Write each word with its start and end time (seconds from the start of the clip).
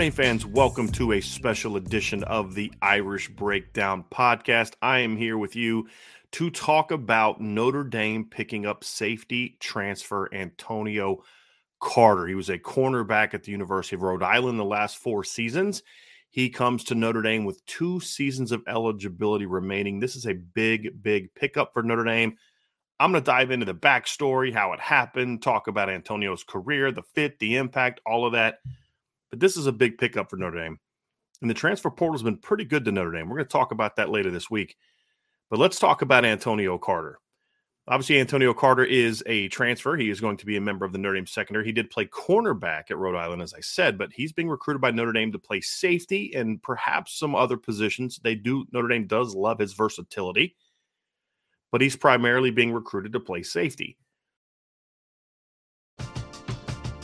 Dame 0.00 0.12
fans, 0.12 0.46
welcome 0.46 0.88
to 0.92 1.12
a 1.12 1.20
special 1.20 1.76
edition 1.76 2.24
of 2.24 2.54
the 2.54 2.72
Irish 2.80 3.28
Breakdown 3.28 4.02
podcast. 4.10 4.72
I 4.80 5.00
am 5.00 5.14
here 5.14 5.36
with 5.36 5.54
you 5.54 5.88
to 6.32 6.48
talk 6.48 6.90
about 6.90 7.42
Notre 7.42 7.84
Dame 7.84 8.24
picking 8.24 8.64
up 8.64 8.82
safety 8.82 9.58
transfer 9.60 10.34
Antonio 10.34 11.22
Carter. 11.80 12.26
He 12.26 12.34
was 12.34 12.48
a 12.48 12.56
cornerback 12.56 13.34
at 13.34 13.42
the 13.42 13.52
University 13.52 13.94
of 13.94 14.00
Rhode 14.00 14.22
Island 14.22 14.58
the 14.58 14.64
last 14.64 14.96
four 14.96 15.22
seasons. 15.22 15.82
He 16.30 16.48
comes 16.48 16.84
to 16.84 16.94
Notre 16.94 17.20
Dame 17.20 17.44
with 17.44 17.62
two 17.66 18.00
seasons 18.00 18.52
of 18.52 18.62
eligibility 18.66 19.44
remaining. 19.44 20.00
This 20.00 20.16
is 20.16 20.26
a 20.26 20.32
big, 20.32 21.02
big 21.02 21.34
pickup 21.34 21.74
for 21.74 21.82
Notre 21.82 22.04
Dame. 22.04 22.38
I'm 22.98 23.12
going 23.12 23.22
to 23.22 23.30
dive 23.30 23.50
into 23.50 23.66
the 23.66 23.74
backstory, 23.74 24.50
how 24.50 24.72
it 24.72 24.80
happened, 24.80 25.42
talk 25.42 25.68
about 25.68 25.90
Antonio's 25.90 26.42
career, 26.42 26.90
the 26.90 27.02
fit, 27.02 27.38
the 27.38 27.56
impact, 27.56 28.00
all 28.06 28.24
of 28.24 28.32
that. 28.32 28.60
But 29.30 29.40
this 29.40 29.56
is 29.56 29.66
a 29.66 29.72
big 29.72 29.98
pickup 29.98 30.30
for 30.30 30.36
Notre 30.36 30.60
Dame. 30.60 30.78
And 31.40 31.48
the 31.48 31.54
transfer 31.54 31.90
portal 31.90 32.14
has 32.14 32.22
been 32.22 32.36
pretty 32.36 32.64
good 32.64 32.84
to 32.84 32.92
Notre 32.92 33.12
Dame. 33.12 33.28
We're 33.28 33.36
going 33.36 33.46
to 33.46 33.52
talk 33.52 33.72
about 33.72 33.96
that 33.96 34.10
later 34.10 34.30
this 34.30 34.50
week. 34.50 34.76
But 35.48 35.58
let's 35.58 35.78
talk 35.78 36.02
about 36.02 36.24
Antonio 36.24 36.78
Carter. 36.78 37.18
Obviously, 37.88 38.20
Antonio 38.20 38.54
Carter 38.54 38.84
is 38.84 39.22
a 39.26 39.48
transfer. 39.48 39.96
He 39.96 40.10
is 40.10 40.20
going 40.20 40.36
to 40.36 40.46
be 40.46 40.56
a 40.56 40.60
member 40.60 40.84
of 40.84 40.92
the 40.92 40.98
Notre 40.98 41.16
Dame 41.16 41.26
secondary. 41.26 41.64
He 41.64 41.72
did 41.72 41.90
play 41.90 42.04
cornerback 42.04 42.90
at 42.90 42.98
Rhode 42.98 43.16
Island, 43.16 43.42
as 43.42 43.52
I 43.54 43.60
said, 43.60 43.98
but 43.98 44.12
he's 44.12 44.32
being 44.32 44.48
recruited 44.48 44.80
by 44.80 44.92
Notre 44.92 45.12
Dame 45.12 45.32
to 45.32 45.38
play 45.40 45.60
safety 45.60 46.32
and 46.36 46.62
perhaps 46.62 47.18
some 47.18 47.34
other 47.34 47.56
positions. 47.56 48.20
They 48.22 48.36
do 48.36 48.64
Notre 48.70 48.86
Dame 48.86 49.06
does 49.06 49.34
love 49.34 49.58
his 49.58 49.72
versatility, 49.72 50.54
but 51.72 51.80
he's 51.80 51.96
primarily 51.96 52.52
being 52.52 52.72
recruited 52.72 53.12
to 53.14 53.20
play 53.20 53.42
safety. 53.42 53.96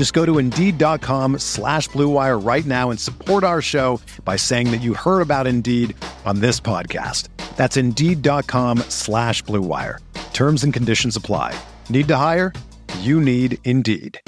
Just 0.00 0.14
go 0.14 0.24
to 0.24 0.38
Indeed.com 0.38 1.40
slash 1.40 1.90
BlueWire 1.90 2.42
right 2.42 2.64
now 2.64 2.90
and 2.90 2.98
support 2.98 3.44
our 3.44 3.60
show 3.60 4.00
by 4.24 4.36
saying 4.36 4.70
that 4.70 4.80
you 4.80 4.94
heard 4.94 5.20
about 5.20 5.46
Indeed 5.46 5.94
on 6.24 6.40
this 6.40 6.58
podcast. 6.58 7.28
That's 7.58 7.76
Indeed.com 7.76 8.78
slash 8.88 9.44
BlueWire. 9.44 9.98
Terms 10.32 10.64
and 10.64 10.72
conditions 10.72 11.16
apply. 11.16 11.54
Need 11.90 12.08
to 12.08 12.16
hire? 12.16 12.54
You 13.00 13.20
need 13.20 13.58
Indeed. 13.64 14.18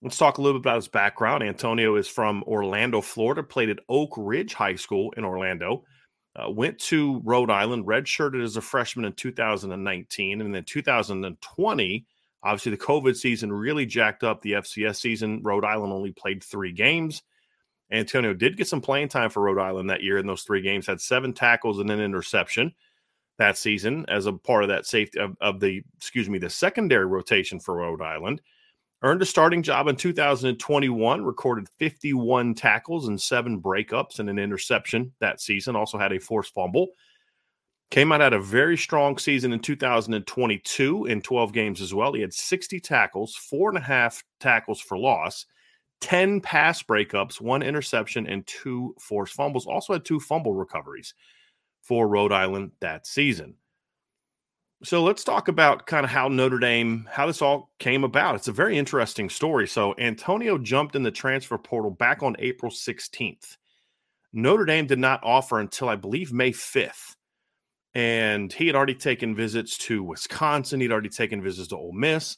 Let's 0.00 0.18
talk 0.18 0.38
a 0.38 0.40
little 0.40 0.60
bit 0.60 0.66
about 0.66 0.76
his 0.76 0.86
background. 0.86 1.42
Antonio 1.42 1.96
is 1.96 2.06
from 2.06 2.44
Orlando, 2.44 3.00
Florida, 3.00 3.42
played 3.42 3.70
at 3.70 3.80
Oak 3.88 4.14
Ridge 4.16 4.54
High 4.54 4.76
School 4.76 5.12
in 5.16 5.24
Orlando. 5.24 5.82
Uh, 6.38 6.50
went 6.50 6.78
to 6.78 7.20
Rhode 7.24 7.50
Island, 7.50 7.86
redshirted 7.86 8.42
as 8.44 8.56
a 8.56 8.60
freshman 8.60 9.04
in 9.04 9.12
2019, 9.14 10.40
and 10.40 10.54
then 10.54 10.64
2020. 10.64 12.06
Obviously, 12.44 12.70
the 12.70 12.76
COVID 12.76 13.16
season 13.16 13.52
really 13.52 13.86
jacked 13.86 14.22
up 14.22 14.40
the 14.40 14.52
FCS 14.52 14.96
season. 14.96 15.42
Rhode 15.42 15.64
Island 15.64 15.92
only 15.92 16.12
played 16.12 16.44
three 16.44 16.72
games. 16.72 17.22
Antonio 17.90 18.34
did 18.34 18.56
get 18.56 18.68
some 18.68 18.80
playing 18.80 19.08
time 19.08 19.30
for 19.30 19.42
Rhode 19.42 19.60
Island 19.60 19.90
that 19.90 20.02
year 20.02 20.18
in 20.18 20.26
those 20.26 20.42
three 20.42 20.60
games, 20.60 20.86
had 20.86 21.00
seven 21.00 21.32
tackles 21.32 21.80
and 21.80 21.90
an 21.90 22.00
interception 22.00 22.74
that 23.38 23.56
season 23.56 24.04
as 24.08 24.26
a 24.26 24.32
part 24.32 24.62
of 24.62 24.68
that 24.68 24.86
safety 24.86 25.18
of, 25.18 25.36
of 25.40 25.60
the, 25.60 25.82
excuse 25.96 26.28
me, 26.28 26.38
the 26.38 26.50
secondary 26.50 27.06
rotation 27.06 27.58
for 27.58 27.76
Rhode 27.76 28.02
Island. 28.02 28.42
Earned 29.02 29.22
a 29.22 29.26
starting 29.26 29.62
job 29.62 29.86
in 29.86 29.94
2021, 29.94 31.24
recorded 31.24 31.68
51 31.78 32.54
tackles 32.54 33.06
and 33.06 33.20
seven 33.20 33.60
breakups 33.60 34.18
and 34.18 34.28
an 34.28 34.40
interception 34.40 35.12
that 35.20 35.40
season. 35.40 35.76
Also 35.76 35.98
had 35.98 36.12
a 36.12 36.18
forced 36.18 36.52
fumble. 36.52 36.88
Came 37.90 38.10
out 38.10 38.20
had 38.20 38.32
a 38.32 38.40
very 38.40 38.76
strong 38.76 39.16
season 39.16 39.52
in 39.52 39.60
2022 39.60 41.06
in 41.06 41.22
12 41.22 41.52
games 41.52 41.80
as 41.80 41.94
well. 41.94 42.12
He 42.12 42.20
had 42.20 42.34
60 42.34 42.80
tackles, 42.80 43.36
four 43.36 43.68
and 43.68 43.78
a 43.78 43.82
half 43.82 44.22
tackles 44.40 44.80
for 44.80 44.98
loss, 44.98 45.46
10 46.00 46.40
pass 46.40 46.82
breakups, 46.82 47.40
one 47.40 47.62
interception, 47.62 48.26
and 48.26 48.46
two 48.46 48.94
forced 49.00 49.34
fumbles. 49.34 49.66
Also 49.66 49.92
had 49.92 50.04
two 50.04 50.20
fumble 50.20 50.54
recoveries 50.54 51.14
for 51.82 52.08
Rhode 52.08 52.32
Island 52.32 52.72
that 52.80 53.06
season. 53.06 53.54
So 54.84 55.02
let's 55.02 55.24
talk 55.24 55.48
about 55.48 55.86
kind 55.86 56.04
of 56.04 56.10
how 56.10 56.28
Notre 56.28 56.60
Dame, 56.60 57.08
how 57.10 57.26
this 57.26 57.42
all 57.42 57.72
came 57.80 58.04
about. 58.04 58.36
It's 58.36 58.46
a 58.46 58.52
very 58.52 58.78
interesting 58.78 59.28
story. 59.28 59.66
So 59.66 59.92
Antonio 59.98 60.56
jumped 60.56 60.94
in 60.94 61.02
the 61.02 61.10
transfer 61.10 61.58
portal 61.58 61.90
back 61.90 62.22
on 62.22 62.36
April 62.38 62.70
16th. 62.70 63.56
Notre 64.32 64.64
Dame 64.64 64.86
did 64.86 65.00
not 65.00 65.24
offer 65.24 65.58
until 65.58 65.88
I 65.88 65.96
believe 65.96 66.32
May 66.32 66.52
5th. 66.52 67.16
And 67.92 68.52
he 68.52 68.68
had 68.68 68.76
already 68.76 68.94
taken 68.94 69.34
visits 69.34 69.76
to 69.78 70.04
Wisconsin. 70.04 70.80
He'd 70.80 70.92
already 70.92 71.08
taken 71.08 71.42
visits 71.42 71.68
to 71.68 71.76
Ole 71.76 71.92
Miss. 71.92 72.36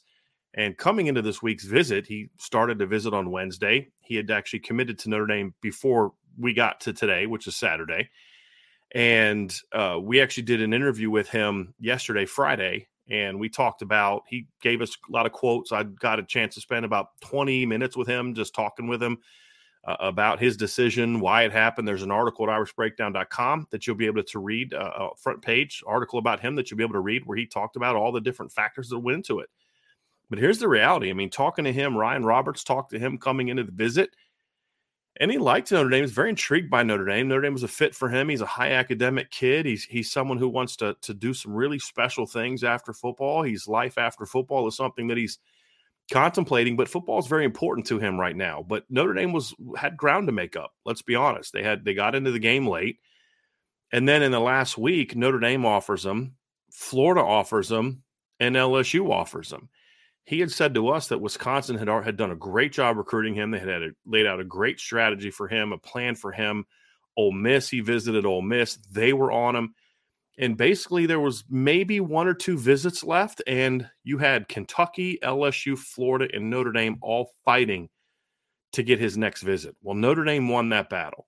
And 0.55 0.77
coming 0.77 1.05
into 1.05 1.21
this 1.21 1.43
week's 1.43 1.65
visit, 1.65 2.07
he 2.07 2.29
started 2.39 2.79
to 2.79 2.87
visit 2.87 3.13
on 3.13 3.29
Wednesday. 3.29 3.89
He 3.99 4.15
had 4.15 4.31
actually 4.31 4.59
committed 4.59 4.97
to 4.99 5.09
Notre 5.09 5.27
Dame 5.27 5.53
before 5.61 6.13
we 6.39 6.55
got 6.55 6.79
to 6.81 6.93
today, 6.93 7.27
which 7.27 7.45
is 7.45 7.55
Saturday. 7.55 8.09
And 8.93 9.53
uh, 9.71 9.99
we 10.01 10.21
actually 10.21 10.43
did 10.43 10.61
an 10.61 10.73
interview 10.73 11.09
with 11.09 11.29
him 11.29 11.73
yesterday, 11.79 12.25
Friday, 12.25 12.87
and 13.09 13.39
we 13.39 13.47
talked 13.47 13.81
about. 13.81 14.23
He 14.27 14.47
gave 14.61 14.81
us 14.81 14.97
a 15.07 15.11
lot 15.11 15.25
of 15.25 15.31
quotes. 15.31 15.71
I 15.71 15.83
got 15.83 16.19
a 16.19 16.23
chance 16.23 16.55
to 16.55 16.61
spend 16.61 16.83
about 16.83 17.07
20 17.21 17.65
minutes 17.65 17.95
with 17.95 18.07
him, 18.07 18.35
just 18.35 18.53
talking 18.53 18.87
with 18.87 19.01
him 19.01 19.19
uh, 19.85 19.95
about 19.99 20.39
his 20.39 20.57
decision, 20.57 21.19
why 21.19 21.43
it 21.43 21.51
happened. 21.51 21.87
There's 21.87 22.03
an 22.03 22.11
article 22.11 22.49
at 22.49 22.55
irishbreakdown.com 22.55 23.67
that 23.71 23.87
you'll 23.87 23.95
be 23.95 24.05
able 24.05 24.23
to 24.23 24.39
read, 24.39 24.73
uh, 24.73 25.09
a 25.11 25.17
front 25.17 25.41
page 25.41 25.83
article 25.87 26.19
about 26.19 26.39
him 26.39 26.55
that 26.55 26.69
you'll 26.69 26.77
be 26.77 26.83
able 26.83 26.93
to 26.93 26.99
read 26.99 27.25
where 27.25 27.37
he 27.37 27.45
talked 27.45 27.75
about 27.75 27.95
all 27.95 28.11
the 28.11 28.21
different 28.21 28.51
factors 28.51 28.89
that 28.89 28.99
went 28.99 29.15
into 29.15 29.39
it. 29.39 29.49
But 30.29 30.39
here's 30.39 30.59
the 30.59 30.69
reality. 30.69 31.09
I 31.09 31.13
mean, 31.13 31.29
talking 31.29 31.65
to 31.65 31.73
him, 31.73 31.97
Ryan 31.97 32.23
Roberts 32.23 32.63
talked 32.63 32.91
to 32.91 32.99
him 32.99 33.17
coming 33.17 33.49
into 33.49 33.63
the 33.63 33.71
visit, 33.71 34.11
and 35.19 35.29
he 35.29 35.37
liked 35.37 35.71
Notre 35.71 35.89
Dame. 35.89 36.03
He's 36.03 36.11
very 36.11 36.29
intrigued 36.29 36.69
by 36.69 36.83
Notre 36.83 37.05
Dame. 37.05 37.27
Notre 37.27 37.41
Dame 37.41 37.53
was 37.53 37.63
a 37.63 37.67
fit 37.67 37.93
for 37.93 38.09
him. 38.09 38.29
He's 38.29 38.41
a 38.41 38.45
high 38.45 38.71
academic 38.71 39.29
kid. 39.29 39.65
He's 39.65 39.83
he's 39.83 40.11
someone 40.11 40.37
who 40.37 40.49
wants 40.49 40.75
to 40.77 40.95
to 41.01 41.13
do 41.13 41.33
some 41.33 41.53
really 41.53 41.79
special 41.79 42.25
things 42.25 42.63
after 42.63 42.93
football. 42.93 43.43
He's 43.43 43.67
life 43.67 43.97
after 43.97 44.25
football 44.25 44.67
is 44.67 44.75
something 44.75 45.07
that 45.07 45.17
he's 45.17 45.39
contemplating, 46.11 46.75
but 46.75 46.87
football 46.87 47.19
is 47.19 47.27
very 47.27 47.45
important 47.45 47.87
to 47.87 47.99
him 47.99 48.19
right 48.19 48.35
now. 48.35 48.65
But 48.67 48.85
Notre 48.89 49.13
Dame 49.13 49.33
was 49.33 49.53
had 49.75 49.97
ground 49.97 50.27
to 50.27 50.33
make 50.33 50.55
up. 50.55 50.73
Let's 50.85 51.01
be 51.01 51.15
honest. 51.15 51.51
They 51.51 51.63
had 51.63 51.83
they 51.83 51.93
got 51.93 52.15
into 52.15 52.31
the 52.31 52.39
game 52.39 52.67
late. 52.67 52.99
And 53.93 54.07
then 54.07 54.23
in 54.23 54.31
the 54.31 54.39
last 54.39 54.77
week, 54.77 55.17
Notre 55.17 55.39
Dame 55.39 55.65
offers 55.65 56.03
them, 56.03 56.35
Florida 56.71 57.21
offers 57.21 57.67
them, 57.67 58.03
and 58.39 58.55
LSU 58.55 59.11
offers 59.11 59.49
them. 59.49 59.69
He 60.25 60.39
had 60.39 60.51
said 60.51 60.73
to 60.75 60.89
us 60.89 61.07
that 61.07 61.19
Wisconsin 61.19 61.77
had 61.77 61.87
had 61.87 62.17
done 62.17 62.31
a 62.31 62.35
great 62.35 62.71
job 62.71 62.97
recruiting 62.97 63.33
him. 63.33 63.51
They 63.51 63.59
had, 63.59 63.67
had 63.67 63.83
a, 63.83 63.89
laid 64.05 64.25
out 64.25 64.39
a 64.39 64.45
great 64.45 64.79
strategy 64.79 65.31
for 65.31 65.47
him, 65.47 65.73
a 65.73 65.77
plan 65.77 66.15
for 66.15 66.31
him. 66.31 66.65
Ole 67.17 67.31
Miss, 67.31 67.69
he 67.69 67.81
visited 67.81 68.25
Ole 68.25 68.41
Miss. 68.41 68.77
They 68.91 69.13
were 69.13 69.31
on 69.31 69.55
him 69.55 69.73
and 70.37 70.57
basically 70.57 71.05
there 71.05 71.19
was 71.19 71.43
maybe 71.49 71.99
one 71.99 72.27
or 72.27 72.33
two 72.33 72.57
visits 72.57 73.03
left 73.03 73.41
and 73.47 73.89
you 74.03 74.17
had 74.17 74.47
kentucky 74.47 75.17
lsu 75.23 75.77
florida 75.77 76.27
and 76.33 76.49
notre 76.49 76.71
dame 76.71 76.97
all 77.01 77.31
fighting 77.45 77.89
to 78.73 78.83
get 78.83 78.99
his 78.99 79.17
next 79.17 79.43
visit 79.43 79.75
well 79.81 79.95
notre 79.95 80.23
dame 80.23 80.49
won 80.49 80.69
that 80.69 80.89
battle 80.89 81.27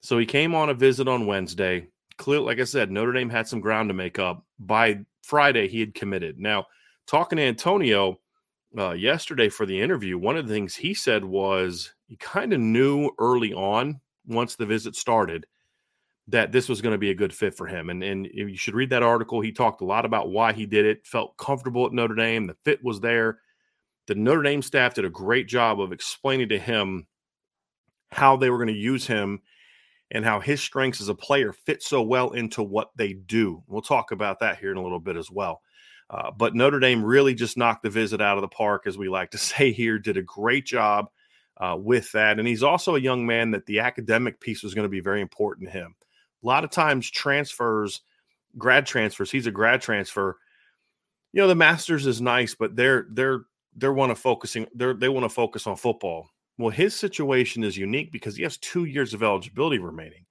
so 0.00 0.18
he 0.18 0.26
came 0.26 0.54
on 0.54 0.70
a 0.70 0.74
visit 0.74 1.08
on 1.08 1.26
wednesday 1.26 1.86
clear 2.16 2.40
like 2.40 2.60
i 2.60 2.64
said 2.64 2.90
notre 2.90 3.12
dame 3.12 3.30
had 3.30 3.46
some 3.46 3.60
ground 3.60 3.88
to 3.88 3.94
make 3.94 4.18
up 4.18 4.44
by 4.58 4.98
friday 5.22 5.68
he 5.68 5.80
had 5.80 5.94
committed 5.94 6.38
now 6.38 6.64
talking 7.06 7.36
to 7.36 7.42
antonio 7.42 8.18
uh, 8.78 8.92
yesterday 8.92 9.48
for 9.48 9.66
the 9.66 9.80
interview 9.80 10.16
one 10.16 10.36
of 10.36 10.46
the 10.46 10.54
things 10.54 10.74
he 10.74 10.94
said 10.94 11.24
was 11.24 11.92
he 12.06 12.16
kind 12.16 12.52
of 12.52 12.60
knew 12.60 13.10
early 13.18 13.52
on 13.52 14.00
once 14.26 14.56
the 14.56 14.66
visit 14.66 14.94
started 14.94 15.46
that 16.28 16.52
this 16.52 16.68
was 16.68 16.80
going 16.80 16.92
to 16.92 16.98
be 16.98 17.10
a 17.10 17.14
good 17.14 17.34
fit 17.34 17.54
for 17.54 17.66
him. 17.66 17.90
And, 17.90 18.02
and 18.02 18.26
you 18.32 18.56
should 18.56 18.74
read 18.74 18.90
that 18.90 19.02
article. 19.02 19.40
He 19.40 19.52
talked 19.52 19.80
a 19.80 19.86
lot 19.86 20.04
about 20.04 20.30
why 20.30 20.52
he 20.52 20.66
did 20.66 20.84
it, 20.84 21.06
felt 21.06 21.36
comfortable 21.36 21.86
at 21.86 21.92
Notre 21.92 22.14
Dame, 22.14 22.46
the 22.46 22.56
fit 22.64 22.82
was 22.82 23.00
there. 23.00 23.40
The 24.06 24.14
Notre 24.14 24.42
Dame 24.42 24.62
staff 24.62 24.94
did 24.94 25.04
a 25.04 25.10
great 25.10 25.48
job 25.48 25.80
of 25.80 25.92
explaining 25.92 26.48
to 26.50 26.58
him 26.58 27.06
how 28.10 28.36
they 28.36 28.50
were 28.50 28.58
going 28.58 28.68
to 28.68 28.74
use 28.74 29.06
him 29.06 29.40
and 30.10 30.24
how 30.24 30.38
his 30.38 30.60
strengths 30.60 31.00
as 31.00 31.08
a 31.08 31.14
player 31.14 31.52
fit 31.52 31.82
so 31.82 32.02
well 32.02 32.30
into 32.32 32.62
what 32.62 32.90
they 32.96 33.14
do. 33.14 33.62
We'll 33.66 33.82
talk 33.82 34.10
about 34.12 34.40
that 34.40 34.58
here 34.58 34.70
in 34.70 34.76
a 34.76 34.82
little 34.82 35.00
bit 35.00 35.16
as 35.16 35.30
well. 35.30 35.62
Uh, 36.12 36.30
but 36.30 36.54
Notre 36.54 36.78
Dame 36.78 37.02
really 37.02 37.34
just 37.34 37.56
knocked 37.56 37.82
the 37.82 37.90
visit 37.90 38.20
out 38.20 38.36
of 38.36 38.42
the 38.42 38.48
park, 38.48 38.86
as 38.86 38.96
we 38.98 39.08
like 39.08 39.30
to 39.30 39.38
say 39.38 39.72
here, 39.72 39.98
did 39.98 40.16
a 40.16 40.22
great 40.22 40.66
job 40.66 41.08
uh, 41.56 41.76
with 41.76 42.12
that. 42.12 42.38
And 42.38 42.46
he's 42.46 42.62
also 42.62 42.94
a 42.94 43.00
young 43.00 43.26
man 43.26 43.50
that 43.52 43.66
the 43.66 43.80
academic 43.80 44.38
piece 44.38 44.62
was 44.62 44.74
going 44.74 44.84
to 44.84 44.90
be 44.90 45.00
very 45.00 45.20
important 45.20 45.68
to 45.68 45.72
him 45.72 45.96
a 46.42 46.46
lot 46.46 46.64
of 46.64 46.70
times 46.70 47.10
transfers, 47.10 48.00
grad 48.58 48.86
transfers, 48.86 49.30
he's 49.30 49.46
a 49.46 49.52
grad 49.52 49.80
transfer. 49.80 50.38
You 51.32 51.42
know, 51.42 51.48
the 51.48 51.54
masters 51.54 52.06
is 52.06 52.20
nice, 52.20 52.54
but 52.54 52.76
they're 52.76 53.06
they're 53.10 53.42
they're 53.76 53.92
want 53.92 54.10
to 54.10 54.16
focusing 54.16 54.66
they're 54.74 54.94
they 54.94 55.08
want 55.08 55.24
to 55.24 55.28
focus 55.28 55.66
on 55.66 55.76
football. 55.76 56.28
Well, 56.58 56.70
his 56.70 56.94
situation 56.94 57.64
is 57.64 57.76
unique 57.76 58.12
because 58.12 58.36
he 58.36 58.42
has 58.42 58.58
two 58.58 58.84
years 58.84 59.14
of 59.14 59.22
eligibility 59.22 59.78
remaining, 59.78 60.26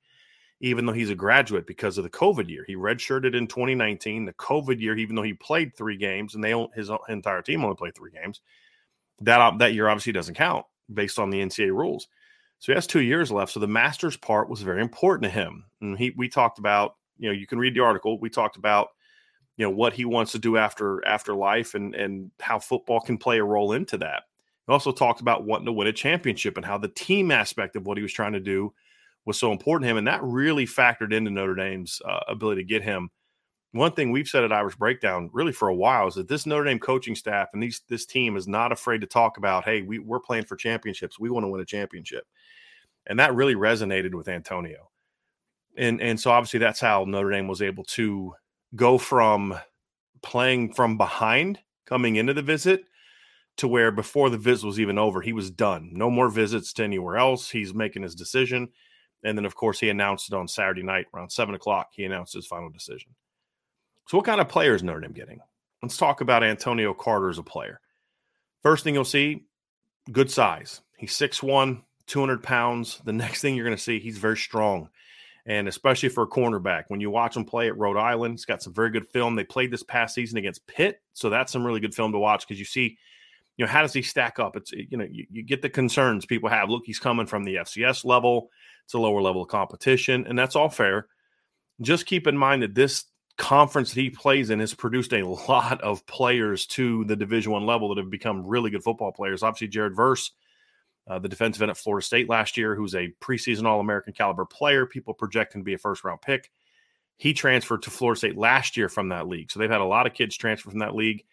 even 0.61 0.85
though 0.85 0.93
he's 0.93 1.09
a 1.09 1.15
graduate 1.15 1.65
because 1.65 1.97
of 1.97 2.03
the 2.03 2.09
COVID 2.09 2.47
year. 2.47 2.63
He 2.65 2.75
redshirted 2.75 3.35
in 3.35 3.47
2019. 3.47 4.25
The 4.25 4.33
COVID 4.33 4.79
year, 4.79 4.95
even 4.95 5.15
though 5.15 5.23
he 5.23 5.33
played 5.33 5.75
three 5.75 5.97
games 5.97 6.35
and 6.35 6.43
they 6.43 6.53
his 6.75 6.91
entire 7.09 7.41
team 7.41 7.63
only 7.63 7.75
played 7.75 7.95
three 7.95 8.11
games, 8.11 8.41
that 9.21 9.57
that 9.57 9.73
year 9.73 9.89
obviously 9.89 10.13
doesn't 10.13 10.35
count 10.35 10.65
based 10.93 11.17
on 11.17 11.31
the 11.31 11.41
NCAA 11.41 11.75
rules. 11.75 12.07
So 12.59 12.71
he 12.71 12.75
has 12.75 12.85
two 12.85 13.01
years 13.01 13.31
left. 13.31 13.51
So 13.51 13.59
the 13.59 13.67
master's 13.67 14.15
part 14.15 14.49
was 14.49 14.61
very 14.61 14.81
important 14.81 15.23
to 15.23 15.29
him. 15.29 15.65
And 15.81 15.97
he 15.97 16.13
we 16.15 16.29
talked 16.29 16.59
about, 16.59 16.95
you 17.17 17.27
know, 17.27 17.33
you 17.33 17.47
can 17.47 17.57
read 17.57 17.73
the 17.73 17.83
article. 17.83 18.19
We 18.19 18.29
talked 18.29 18.55
about, 18.55 18.89
you 19.57 19.65
know, 19.65 19.71
what 19.71 19.93
he 19.93 20.05
wants 20.05 20.31
to 20.33 20.39
do 20.39 20.57
after 20.57 21.03
after 21.07 21.33
life 21.33 21.73
and 21.73 21.95
and 21.95 22.29
how 22.39 22.59
football 22.59 23.01
can 23.01 23.17
play 23.17 23.39
a 23.39 23.43
role 23.43 23.73
into 23.73 23.97
that. 23.97 24.23
He 24.67 24.73
also 24.73 24.91
talked 24.91 25.21
about 25.21 25.43
wanting 25.43 25.65
to 25.65 25.71
win 25.71 25.87
a 25.87 25.93
championship 25.93 26.55
and 26.55 26.65
how 26.65 26.77
the 26.77 26.87
team 26.89 27.31
aspect 27.31 27.75
of 27.75 27.87
what 27.87 27.97
he 27.97 28.03
was 28.03 28.13
trying 28.13 28.33
to 28.33 28.39
do 28.39 28.71
was 29.25 29.37
so 29.37 29.51
important 29.51 29.85
to 29.85 29.91
him. 29.91 29.97
And 29.97 30.07
that 30.07 30.23
really 30.23 30.65
factored 30.65 31.13
into 31.13 31.31
Notre 31.31 31.55
Dame's 31.55 32.01
uh, 32.05 32.19
ability 32.27 32.61
to 32.61 32.67
get 32.67 32.83
him. 32.83 33.09
One 33.73 33.93
thing 33.93 34.11
we've 34.11 34.27
said 34.27 34.43
at 34.43 34.51
Irish 34.51 34.75
Breakdown 34.75 35.29
really 35.31 35.53
for 35.53 35.69
a 35.69 35.75
while 35.75 36.07
is 36.07 36.15
that 36.15 36.27
this 36.27 36.45
Notre 36.45 36.65
Dame 36.65 36.79
coaching 36.79 37.15
staff 37.15 37.49
and 37.53 37.63
these 37.63 37.81
this 37.87 38.05
team 38.05 38.35
is 38.35 38.47
not 38.47 38.71
afraid 38.71 38.99
to 39.01 39.07
talk 39.07 39.37
about, 39.37 39.63
hey, 39.63 39.81
we, 39.81 39.99
we're 39.99 40.19
playing 40.19 40.45
for 40.45 40.57
championships. 40.57 41.19
We 41.19 41.29
want 41.29 41.45
to 41.45 41.49
win 41.49 41.61
a 41.61 41.65
championship 41.65 42.25
and 43.07 43.19
that 43.19 43.35
really 43.35 43.55
resonated 43.55 44.13
with 44.13 44.27
Antonio. 44.27 44.89
And 45.77 46.01
and 46.01 46.19
so 46.19 46.31
obviously 46.31 46.59
that's 46.59 46.79
how 46.79 47.05
Notre 47.05 47.31
Dame 47.31 47.47
was 47.47 47.61
able 47.61 47.83
to 47.85 48.33
go 48.75 48.97
from 48.97 49.57
playing 50.21 50.73
from 50.73 50.97
behind 50.97 51.59
coming 51.85 52.17
into 52.17 52.33
the 52.33 52.41
visit 52.41 52.85
to 53.57 53.67
where 53.67 53.91
before 53.91 54.29
the 54.29 54.37
visit 54.37 54.65
was 54.65 54.79
even 54.79 54.97
over, 54.97 55.21
he 55.21 55.33
was 55.33 55.51
done. 55.51 55.89
No 55.93 56.09
more 56.09 56.29
visits 56.29 56.73
to 56.73 56.83
anywhere 56.83 57.17
else. 57.17 57.49
He's 57.49 57.73
making 57.73 58.03
his 58.03 58.15
decision. 58.15 58.69
And 59.23 59.37
then, 59.37 59.45
of 59.45 59.55
course, 59.55 59.79
he 59.79 59.89
announced 59.89 60.31
it 60.31 60.35
on 60.35 60.47
Saturday 60.47 60.83
night 60.83 61.05
around 61.13 61.31
seven 61.31 61.55
o'clock. 61.55 61.89
He 61.93 62.03
announced 62.03 62.33
his 62.33 62.47
final 62.47 62.69
decision. 62.69 63.11
So, 64.07 64.17
what 64.17 64.25
kind 64.25 64.41
of 64.41 64.49
players 64.49 64.83
Notre 64.83 65.01
Dame 65.01 65.13
getting? 65.13 65.39
Let's 65.81 65.97
talk 65.97 66.21
about 66.21 66.43
Antonio 66.43 66.93
Carter 66.93 67.29
as 67.29 67.37
a 67.37 67.43
player. 67.43 67.79
First 68.61 68.83
thing 68.83 68.93
you'll 68.93 69.05
see, 69.05 69.45
good 70.11 70.29
size. 70.29 70.81
He's 70.97 71.13
6'1, 71.13 71.81
200 72.07 72.43
pounds. 72.43 73.01
The 73.03 73.13
next 73.13 73.41
thing 73.41 73.55
you're 73.55 73.65
going 73.65 73.77
to 73.77 73.81
see, 73.81 73.99
he's 73.99 74.17
very 74.17 74.37
strong. 74.37 74.89
And 75.47 75.67
especially 75.67 76.09
for 76.09 76.23
a 76.23 76.27
cornerback, 76.27 76.83
when 76.89 77.01
you 77.01 77.09
watch 77.09 77.35
him 77.35 77.45
play 77.45 77.67
at 77.67 77.77
Rhode 77.77 77.97
Island, 77.97 78.33
he's 78.33 78.45
got 78.45 78.61
some 78.61 78.73
very 78.73 78.91
good 78.91 79.07
film. 79.07 79.35
They 79.35 79.43
played 79.43 79.71
this 79.71 79.81
past 79.81 80.13
season 80.13 80.37
against 80.37 80.67
Pitt, 80.67 81.01
so 81.13 81.31
that's 81.31 81.51
some 81.51 81.65
really 81.65 81.79
good 81.79 81.95
film 81.95 82.11
to 82.11 82.19
watch 82.19 82.47
because 82.47 82.59
you 82.59 82.65
see, 82.65 82.97
you 83.57 83.65
know, 83.65 83.71
how 83.71 83.81
does 83.81 83.93
he 83.93 84.01
stack 84.01 84.39
up? 84.39 84.55
It's 84.55 84.71
you 84.71 84.97
know, 84.97 85.07
you, 85.09 85.25
you 85.29 85.43
get 85.43 85.61
the 85.61 85.69
concerns 85.69 86.25
people 86.25 86.49
have. 86.49 86.69
Look, 86.69 86.83
he's 86.85 86.99
coming 86.99 87.25
from 87.25 87.43
the 87.43 87.55
FCS 87.55 88.05
level; 88.05 88.49
it's 88.85 88.93
a 88.93 88.99
lower 88.99 89.21
level 89.21 89.43
of 89.43 89.49
competition, 89.49 90.25
and 90.27 90.37
that's 90.37 90.55
all 90.55 90.69
fair. 90.69 91.07
Just 91.81 92.05
keep 92.05 92.27
in 92.27 92.37
mind 92.37 92.63
that 92.63 92.75
this 92.75 93.05
conference 93.37 93.93
that 93.93 94.01
he 94.01 94.09
plays 94.09 94.49
in 94.49 94.59
has 94.59 94.73
produced 94.73 95.13
a 95.13 95.23
lot 95.23 95.81
of 95.81 96.05
players 96.05 96.65
to 96.67 97.03
the 97.05 97.15
Division 97.15 97.51
One 97.51 97.65
level 97.65 97.89
that 97.89 98.01
have 98.01 98.11
become 98.11 98.45
really 98.45 98.69
good 98.69 98.83
football 98.83 99.11
players. 99.11 99.43
Obviously, 99.43 99.67
Jared 99.67 99.95
Verse 99.95 100.31
uh, 101.09 101.19
the 101.19 101.29
defensive 101.29 101.61
end 101.61 101.71
at 101.71 101.77
Florida 101.77 102.05
State 102.05 102.29
last 102.29 102.57
year, 102.57 102.75
who's 102.75 102.95
a 102.95 103.13
preseason 103.21 103.65
All 103.65 103.79
American 103.79 104.13
caliber 104.13 104.45
player, 104.45 104.85
people 104.85 105.13
project 105.13 105.53
him 105.53 105.61
to 105.61 105.65
be 105.65 105.73
a 105.73 105.77
first 105.77 106.03
round 106.03 106.21
pick. 106.21 106.51
He 107.17 107.33
transferred 107.33 107.83
to 107.83 107.89
Florida 107.89 108.17
State 108.17 108.37
last 108.37 108.77
year 108.77 108.89
from 108.89 109.09
that 109.09 109.27
league. 109.27 109.51
So 109.51 109.59
they've 109.59 109.69
had 109.69 109.81
a 109.81 109.85
lot 109.85 110.07
of 110.07 110.13
kids 110.13 110.37
transfer 110.37 110.69
from 110.69 110.79
that 110.79 110.95
league. 110.95 111.23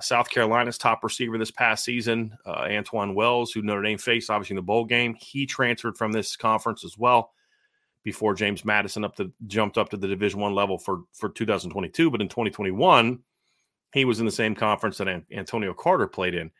South 0.00 0.30
Carolina's 0.30 0.78
top 0.78 1.02
receiver 1.02 1.38
this 1.38 1.50
past 1.50 1.84
season, 1.84 2.36
uh, 2.44 2.64
Antwane 2.64 3.14
Wells, 3.14 3.52
who 3.52 3.62
Notre 3.62 3.82
Dame 3.82 3.98
faced 3.98 4.30
obviously 4.30 4.54
in 4.54 4.56
the 4.56 4.62
bowl 4.62 4.84
game, 4.84 5.14
he 5.18 5.46
transferred 5.46 5.96
from 5.96 6.12
this 6.12 6.36
conference 6.36 6.84
as 6.84 6.96
well 6.98 7.32
before 8.04 8.34
James 8.34 8.64
Madison 8.64 9.04
up 9.04 9.16
to 9.16 9.32
jumped 9.46 9.78
up 9.78 9.90
to 9.90 9.96
the 9.96 10.08
Division 10.08 10.40
One 10.40 10.54
level 10.54 10.78
for 10.78 11.02
for 11.12 11.28
2022. 11.28 12.10
But 12.10 12.20
in 12.20 12.28
2021, 12.28 13.18
he 13.92 14.04
was 14.04 14.20
in 14.20 14.26
the 14.26 14.32
same 14.32 14.54
conference 14.54 14.98
that 14.98 15.24
Antonio 15.32 15.74
Carter 15.74 16.06
played 16.06 16.34
in. 16.34 16.50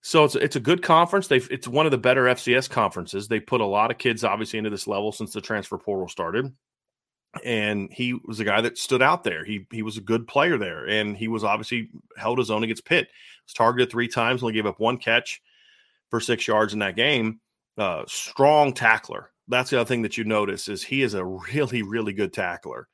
So 0.00 0.24
it's 0.24 0.36
it's 0.36 0.56
a 0.56 0.60
good 0.60 0.82
conference. 0.82 1.28
They 1.28 1.38
it's 1.38 1.68
one 1.68 1.86
of 1.86 1.92
the 1.92 1.98
better 1.98 2.24
FCS 2.24 2.70
conferences. 2.70 3.28
They 3.28 3.40
put 3.40 3.60
a 3.60 3.66
lot 3.66 3.90
of 3.90 3.98
kids 3.98 4.24
obviously 4.24 4.58
into 4.58 4.70
this 4.70 4.86
level 4.86 5.12
since 5.12 5.32
the 5.32 5.40
transfer 5.40 5.78
portal 5.78 6.08
started. 6.08 6.52
And 7.44 7.92
he 7.92 8.14
was 8.24 8.40
a 8.40 8.44
guy 8.44 8.60
that 8.60 8.78
stood 8.78 9.02
out 9.02 9.24
there. 9.24 9.44
He 9.44 9.66
he 9.70 9.82
was 9.82 9.96
a 9.96 10.02
good 10.02 10.26
player 10.26 10.58
there, 10.58 10.86
and 10.86 11.16
he 11.16 11.28
was 11.28 11.44
obviously 11.44 11.90
held 12.16 12.38
his 12.38 12.50
own 12.50 12.62
against 12.64 12.84
Pitt. 12.84 13.08
Was 13.46 13.54
targeted 13.54 13.90
three 13.90 14.08
times, 14.08 14.42
only 14.42 14.54
gave 14.54 14.66
up 14.66 14.80
one 14.80 14.98
catch 14.98 15.40
for 16.10 16.20
six 16.20 16.46
yards 16.46 16.72
in 16.72 16.78
that 16.80 16.96
game. 16.96 17.40
Uh, 17.76 18.02
strong 18.06 18.72
tackler. 18.72 19.30
That's 19.46 19.70
the 19.70 19.80
other 19.80 19.88
thing 19.88 20.02
that 20.02 20.18
you 20.18 20.24
notice 20.24 20.68
is 20.68 20.82
he 20.82 21.02
is 21.02 21.14
a 21.14 21.24
really 21.24 21.82
really 21.82 22.12
good 22.12 22.32
tackler. 22.32 22.88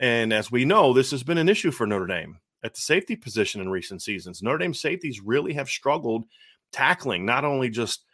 And 0.00 0.32
as 0.32 0.50
we 0.50 0.64
know, 0.64 0.92
this 0.92 1.10
has 1.10 1.22
been 1.22 1.38
an 1.38 1.48
issue 1.48 1.70
for 1.70 1.86
Notre 1.86 2.06
Dame 2.06 2.38
at 2.62 2.74
the 2.74 2.80
safety 2.80 3.16
position 3.16 3.60
in 3.60 3.68
recent 3.68 4.02
seasons. 4.02 4.42
Notre 4.42 4.58
Dame 4.58 4.74
safeties 4.74 5.20
really 5.20 5.52
have 5.54 5.68
struggled 5.68 6.24
tackling 6.72 7.24
not 7.24 7.44
only 7.44 7.70
just 7.70 8.04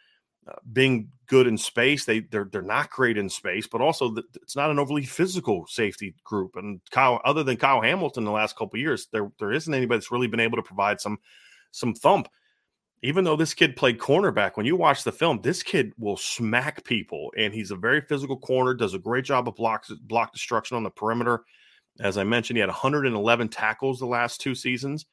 being 0.71 1.09
good 1.27 1.47
in 1.47 1.57
space. 1.57 2.05
They 2.05 2.21
they're 2.21 2.49
they're 2.51 2.61
not 2.61 2.89
great 2.89 3.17
in 3.17 3.29
space, 3.29 3.67
but 3.67 3.81
also 3.81 4.11
the, 4.11 4.23
it's 4.35 4.55
not 4.55 4.69
an 4.69 4.79
overly 4.79 5.03
physical 5.03 5.65
safety 5.67 6.15
group. 6.23 6.55
And 6.55 6.81
Kyle, 6.91 7.21
other 7.25 7.43
than 7.43 7.57
Kyle 7.57 7.81
Hamilton, 7.81 8.23
the 8.23 8.31
last 8.31 8.55
couple 8.55 8.79
years, 8.79 9.07
there 9.11 9.31
there 9.39 9.51
isn't 9.51 9.73
anybody 9.73 9.97
that's 9.97 10.11
really 10.11 10.27
been 10.27 10.39
able 10.39 10.57
to 10.57 10.63
provide 10.63 10.99
some 10.99 11.17
some 11.71 11.93
thump. 11.93 12.27
Even 13.05 13.25
though 13.25 13.35
this 13.35 13.53
kid 13.53 13.75
played 13.75 13.99
cornerback, 13.99 14.51
when 14.55 14.65
you 14.65 14.77
watch 14.77 15.03
the 15.03 15.11
film, 15.11 15.41
this 15.41 15.61
kid 15.61 15.91
will 15.97 16.15
smack 16.15 16.85
people, 16.85 17.33
and 17.37 17.53
he's 17.53 17.71
a 17.71 17.75
very 17.75 17.99
physical 18.01 18.37
corner. 18.37 18.73
Does 18.73 18.93
a 18.93 18.99
great 18.99 19.25
job 19.25 19.47
of 19.47 19.55
block 19.55 19.85
block 20.01 20.31
destruction 20.31 20.77
on 20.77 20.83
the 20.83 20.89
perimeter. 20.89 21.43
As 21.99 22.17
I 22.17 22.23
mentioned, 22.23 22.57
he 22.57 22.61
had 22.61 22.69
111 22.69 23.49
tackles 23.49 23.99
the 23.99 24.05
last 24.07 24.41
two 24.41 24.55
seasons. 24.55 25.05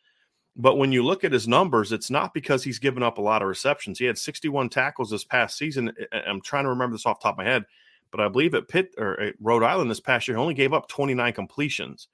But 0.56 0.76
when 0.76 0.92
you 0.92 1.04
look 1.04 1.24
at 1.24 1.32
his 1.32 1.48
numbers, 1.48 1.92
it's 1.92 2.10
not 2.10 2.34
because 2.34 2.64
he's 2.64 2.78
given 2.78 3.02
up 3.02 3.18
a 3.18 3.22
lot 3.22 3.42
of 3.42 3.48
receptions. 3.48 3.98
He 3.98 4.04
had 4.04 4.18
61 4.18 4.68
tackles 4.68 5.10
this 5.10 5.24
past 5.24 5.56
season. 5.56 5.92
I'm 6.12 6.40
trying 6.40 6.64
to 6.64 6.70
remember 6.70 6.94
this 6.94 7.06
off 7.06 7.20
top 7.20 7.34
of 7.34 7.38
my 7.38 7.44
head, 7.44 7.64
but 8.10 8.20
I 8.20 8.28
believe 8.28 8.54
at 8.54 8.68
Pitt 8.68 8.94
or 8.98 9.18
at 9.20 9.34
Rhode 9.40 9.62
Island 9.62 9.90
this 9.90 10.00
past 10.00 10.26
year, 10.26 10.36
he 10.36 10.40
only 10.40 10.54
gave 10.54 10.72
up 10.72 10.88
29 10.88 11.32
completions. 11.32 12.08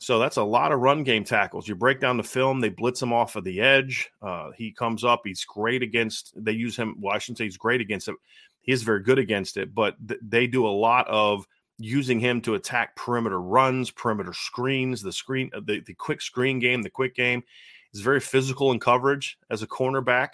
So 0.00 0.18
that's 0.18 0.36
a 0.36 0.44
lot 0.44 0.72
of 0.72 0.80
run 0.80 1.02
game 1.02 1.24
tackles. 1.24 1.66
You 1.66 1.74
break 1.74 2.00
down 2.00 2.16
the 2.16 2.22
film, 2.22 2.60
they 2.60 2.68
blitz 2.68 3.02
him 3.02 3.12
off 3.12 3.36
of 3.36 3.44
the 3.44 3.60
edge. 3.60 4.08
Uh, 4.22 4.50
he 4.56 4.72
comes 4.72 5.04
up. 5.04 5.22
He's 5.24 5.44
great 5.44 5.82
against. 5.82 6.32
They 6.36 6.52
use 6.52 6.76
him. 6.76 6.96
Well, 7.00 7.14
I 7.14 7.18
shouldn't 7.18 7.38
say 7.38 7.44
he's 7.44 7.56
great 7.56 7.80
against 7.80 8.08
it. 8.08 8.14
He 8.60 8.72
is 8.72 8.82
very 8.82 9.02
good 9.02 9.18
against 9.18 9.56
it, 9.56 9.74
but 9.74 9.96
th- 10.06 10.20
they 10.22 10.46
do 10.46 10.66
a 10.66 10.68
lot 10.68 11.08
of 11.08 11.46
using 11.78 12.18
him 12.20 12.40
to 12.42 12.54
attack 12.54 12.96
perimeter 12.96 13.40
runs, 13.40 13.90
perimeter 13.90 14.32
screens, 14.32 15.02
the 15.02 15.12
screen, 15.12 15.50
uh, 15.54 15.60
the, 15.64 15.80
the 15.80 15.94
quick 15.94 16.20
screen 16.20 16.58
game, 16.58 16.82
the 16.82 16.90
quick 16.90 17.14
game. 17.14 17.42
is 17.94 18.00
very 18.00 18.20
physical 18.20 18.72
in 18.72 18.80
coverage 18.80 19.38
as 19.50 19.62
a 19.62 19.66
cornerback. 19.66 20.30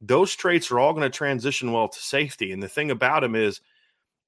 Those 0.00 0.34
traits 0.36 0.70
are 0.70 0.78
all 0.78 0.92
going 0.92 1.02
to 1.02 1.16
transition 1.16 1.72
well 1.72 1.88
to 1.88 1.98
safety. 1.98 2.52
And 2.52 2.62
the 2.62 2.68
thing 2.68 2.90
about 2.90 3.24
him 3.24 3.34
is 3.34 3.60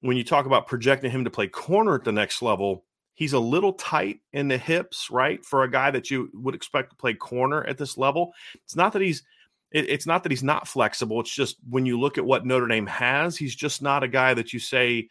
when 0.01 0.17
you 0.17 0.23
talk 0.23 0.45
about 0.45 0.67
projecting 0.67 1.11
him 1.11 1.23
to 1.23 1.29
play 1.29 1.47
corner 1.47 1.95
at 1.95 2.03
the 2.03 2.11
next 2.11 2.41
level, 2.41 2.83
he's 3.13 3.33
a 3.33 3.39
little 3.39 3.73
tight 3.73 4.19
in 4.33 4.49
the 4.49 4.57
hips, 4.57 5.09
right? 5.09 5.45
For 5.45 5.63
a 5.63 5.71
guy 5.71 5.91
that 5.91 6.11
you 6.11 6.29
would 6.33 6.55
expect 6.55 6.89
to 6.89 6.95
play 6.97 7.13
corner 7.13 7.63
at 7.63 7.77
this 7.77 7.97
level. 7.97 8.33
It's 8.65 8.75
not 8.75 8.93
that 8.93 9.01
he's 9.01 9.23
it's 9.73 10.05
not 10.05 10.23
that 10.23 10.33
he's 10.33 10.43
not 10.43 10.67
flexible. 10.67 11.21
It's 11.21 11.33
just 11.33 11.55
when 11.69 11.85
you 11.85 11.97
look 11.97 12.17
at 12.17 12.25
what 12.25 12.45
Notre 12.45 12.67
Dame 12.67 12.87
has, 12.87 13.37
he's 13.37 13.55
just 13.55 13.81
not 13.81 14.03
a 14.03 14.07
guy 14.09 14.33
that 14.33 14.51
you 14.51 14.59
say 14.59 15.07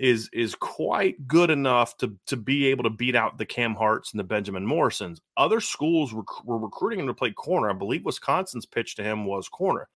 is 0.00 0.30
is 0.32 0.54
quite 0.54 1.28
good 1.28 1.50
enough 1.50 1.96
to 1.98 2.16
to 2.26 2.36
be 2.36 2.66
able 2.66 2.84
to 2.84 2.90
beat 2.90 3.14
out 3.14 3.36
the 3.38 3.46
Cam 3.46 3.74
Harts 3.74 4.12
and 4.12 4.18
the 4.18 4.24
Benjamin 4.24 4.66
Morrisons. 4.66 5.20
Other 5.36 5.60
schools 5.60 6.14
were, 6.14 6.24
were 6.44 6.58
recruiting 6.58 7.00
him 7.00 7.06
to 7.06 7.14
play 7.14 7.30
corner. 7.32 7.70
I 7.70 7.74
believe 7.74 8.04
Wisconsin's 8.04 8.66
pitch 8.66 8.96
to 8.96 9.04
him 9.04 9.26
was 9.26 9.48
corner. 9.48 9.88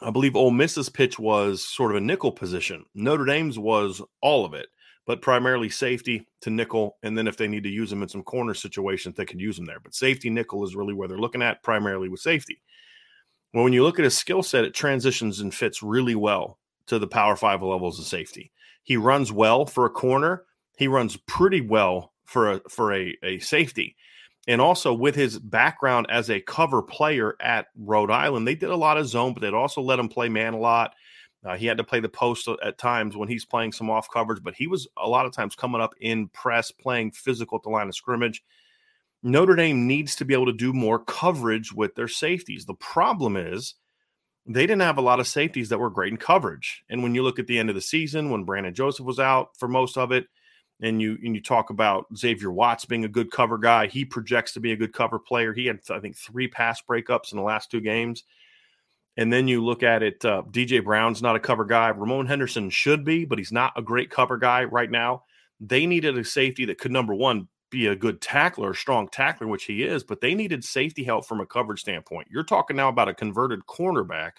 I 0.00 0.10
believe 0.10 0.36
Ole 0.36 0.52
Miss's 0.52 0.88
pitch 0.88 1.18
was 1.18 1.62
sort 1.62 1.90
of 1.90 1.96
a 1.96 2.00
nickel 2.00 2.32
position. 2.32 2.84
Notre 2.94 3.26
Dame's 3.26 3.58
was 3.58 4.00
all 4.22 4.44
of 4.46 4.54
it, 4.54 4.68
but 5.04 5.20
primarily 5.20 5.68
safety 5.68 6.26
to 6.42 6.50
nickel, 6.50 6.96
and 7.02 7.18
then 7.18 7.26
if 7.26 7.36
they 7.36 7.48
need 7.48 7.64
to 7.64 7.68
use 7.68 7.92
him 7.92 8.02
in 8.02 8.08
some 8.08 8.22
corner 8.22 8.54
situations, 8.54 9.16
they 9.16 9.26
can 9.26 9.40
use 9.40 9.58
him 9.58 9.66
there. 9.66 9.80
But 9.80 9.94
safety 9.94 10.30
nickel 10.30 10.64
is 10.64 10.76
really 10.76 10.94
where 10.94 11.08
they're 11.08 11.18
looking 11.18 11.42
at, 11.42 11.62
primarily 11.64 12.08
with 12.08 12.20
safety. 12.20 12.62
Well, 13.52 13.64
when 13.64 13.72
you 13.72 13.82
look 13.82 13.98
at 13.98 14.04
his 14.04 14.16
skill 14.16 14.44
set, 14.44 14.64
it 14.64 14.74
transitions 14.74 15.40
and 15.40 15.52
fits 15.52 15.82
really 15.82 16.14
well 16.14 16.58
to 16.86 17.00
the 17.00 17.08
Power 17.08 17.34
Five 17.34 17.62
levels 17.62 17.98
of 17.98 18.06
safety. 18.06 18.52
He 18.82 18.96
runs 18.96 19.30
well 19.32 19.66
for 19.66 19.86
a 19.86 19.90
corner. 19.90 20.44
He 20.76 20.88
runs 20.88 21.16
pretty 21.16 21.60
well 21.60 22.12
for 22.24 22.52
a 22.52 22.60
for 22.68 22.94
a, 22.94 23.16
a 23.22 23.38
safety. 23.40 23.96
And 24.48 24.60
also 24.60 24.94
with 24.94 25.14
his 25.14 25.38
background 25.38 26.06
as 26.08 26.30
a 26.30 26.40
cover 26.40 26.82
player 26.82 27.36
at 27.40 27.66
Rhode 27.76 28.10
Island, 28.10 28.48
they 28.48 28.54
did 28.54 28.70
a 28.70 28.76
lot 28.76 28.96
of 28.96 29.06
zone, 29.06 29.34
but 29.34 29.42
they'd 29.42 29.52
also 29.54 29.82
let 29.82 29.98
him 29.98 30.08
play 30.08 30.28
man 30.28 30.54
a 30.54 30.58
lot. 30.58 30.94
Uh, 31.44 31.56
he 31.56 31.66
had 31.66 31.78
to 31.78 31.84
play 31.84 32.00
the 32.00 32.08
post 32.08 32.48
at 32.62 32.78
times 32.78 33.16
when 33.16 33.28
he's 33.28 33.44
playing 33.44 33.72
some 33.72 33.90
off 33.90 34.08
coverage, 34.12 34.42
but 34.42 34.54
he 34.54 34.66
was 34.66 34.88
a 34.96 35.08
lot 35.08 35.24
of 35.26 35.32
times 35.32 35.54
coming 35.54 35.80
up 35.80 35.94
in 36.00 36.28
press, 36.28 36.70
playing 36.70 37.12
physical 37.12 37.56
at 37.56 37.62
the 37.62 37.70
line 37.70 37.88
of 37.88 37.94
scrimmage. 37.94 38.42
Notre 39.22 39.56
Dame 39.56 39.86
needs 39.86 40.16
to 40.16 40.24
be 40.24 40.34
able 40.34 40.46
to 40.46 40.52
do 40.52 40.72
more 40.72 40.98
coverage 40.98 41.72
with 41.72 41.94
their 41.94 42.08
safeties. 42.08 42.64
The 42.64 42.74
problem 42.74 43.36
is 43.36 43.74
they 44.50 44.62
didn't 44.66 44.82
have 44.82 44.98
a 44.98 45.02
lot 45.02 45.20
of 45.20 45.28
safeties 45.28 45.68
that 45.68 45.78
were 45.78 45.90
great 45.90 46.10
in 46.10 46.16
coverage. 46.16 46.82
And 46.90 47.04
when 47.04 47.14
you 47.14 47.22
look 47.22 47.38
at 47.38 47.46
the 47.46 47.56
end 47.56 47.68
of 47.68 47.76
the 47.76 47.80
season, 47.80 48.30
when 48.30 48.42
Brandon 48.42 48.74
Joseph 48.74 49.06
was 49.06 49.20
out 49.20 49.56
for 49.56 49.68
most 49.68 49.96
of 49.96 50.10
it, 50.10 50.26
and 50.82 51.00
you 51.00 51.18
and 51.22 51.34
you 51.34 51.42
talk 51.42 51.70
about 51.70 52.06
Xavier 52.16 52.50
Watts 52.50 52.84
being 52.84 53.04
a 53.04 53.08
good 53.08 53.30
cover 53.30 53.58
guy, 53.58 53.86
he 53.86 54.04
projects 54.04 54.52
to 54.54 54.60
be 54.60 54.72
a 54.72 54.76
good 54.76 54.92
cover 54.92 55.18
player. 55.18 55.52
He 55.52 55.66
had 55.66 55.78
I 55.90 56.00
think 56.00 56.16
three 56.16 56.48
pass 56.48 56.82
breakups 56.82 57.30
in 57.30 57.38
the 57.38 57.44
last 57.44 57.70
two 57.70 57.80
games. 57.80 58.24
And 59.16 59.32
then 59.32 59.46
you 59.46 59.62
look 59.62 59.82
at 59.82 60.02
it, 60.02 60.24
uh, 60.24 60.42
DJ 60.50 60.82
Brown's 60.82 61.20
not 61.20 61.36
a 61.36 61.40
cover 61.40 61.64
guy. 61.64 61.88
Ramon 61.88 62.26
Henderson 62.26 62.70
should 62.70 63.04
be, 63.04 63.24
but 63.24 63.38
he's 63.38 63.52
not 63.52 63.72
a 63.76 63.82
great 63.82 64.10
cover 64.10 64.38
guy 64.38 64.64
right 64.64 64.90
now. 64.90 65.24
They 65.60 65.84
needed 65.84 66.16
a 66.16 66.24
safety 66.24 66.64
that 66.64 66.78
could 66.78 66.92
number 66.92 67.14
one 67.14 67.48
be 67.70 67.86
a 67.86 67.96
good 67.96 68.20
tackler, 68.20 68.74
strong 68.74 69.08
tackler, 69.08 69.46
which 69.46 69.64
he 69.64 69.82
is, 69.82 70.02
but 70.04 70.20
they 70.20 70.34
needed 70.34 70.64
safety 70.64 71.04
help 71.04 71.26
from 71.26 71.40
a 71.40 71.46
coverage 71.46 71.80
standpoint. 71.80 72.28
You're 72.30 72.42
talking 72.42 72.76
now 72.76 72.88
about 72.88 73.08
a 73.08 73.14
converted 73.14 73.60
cornerback 73.66 74.32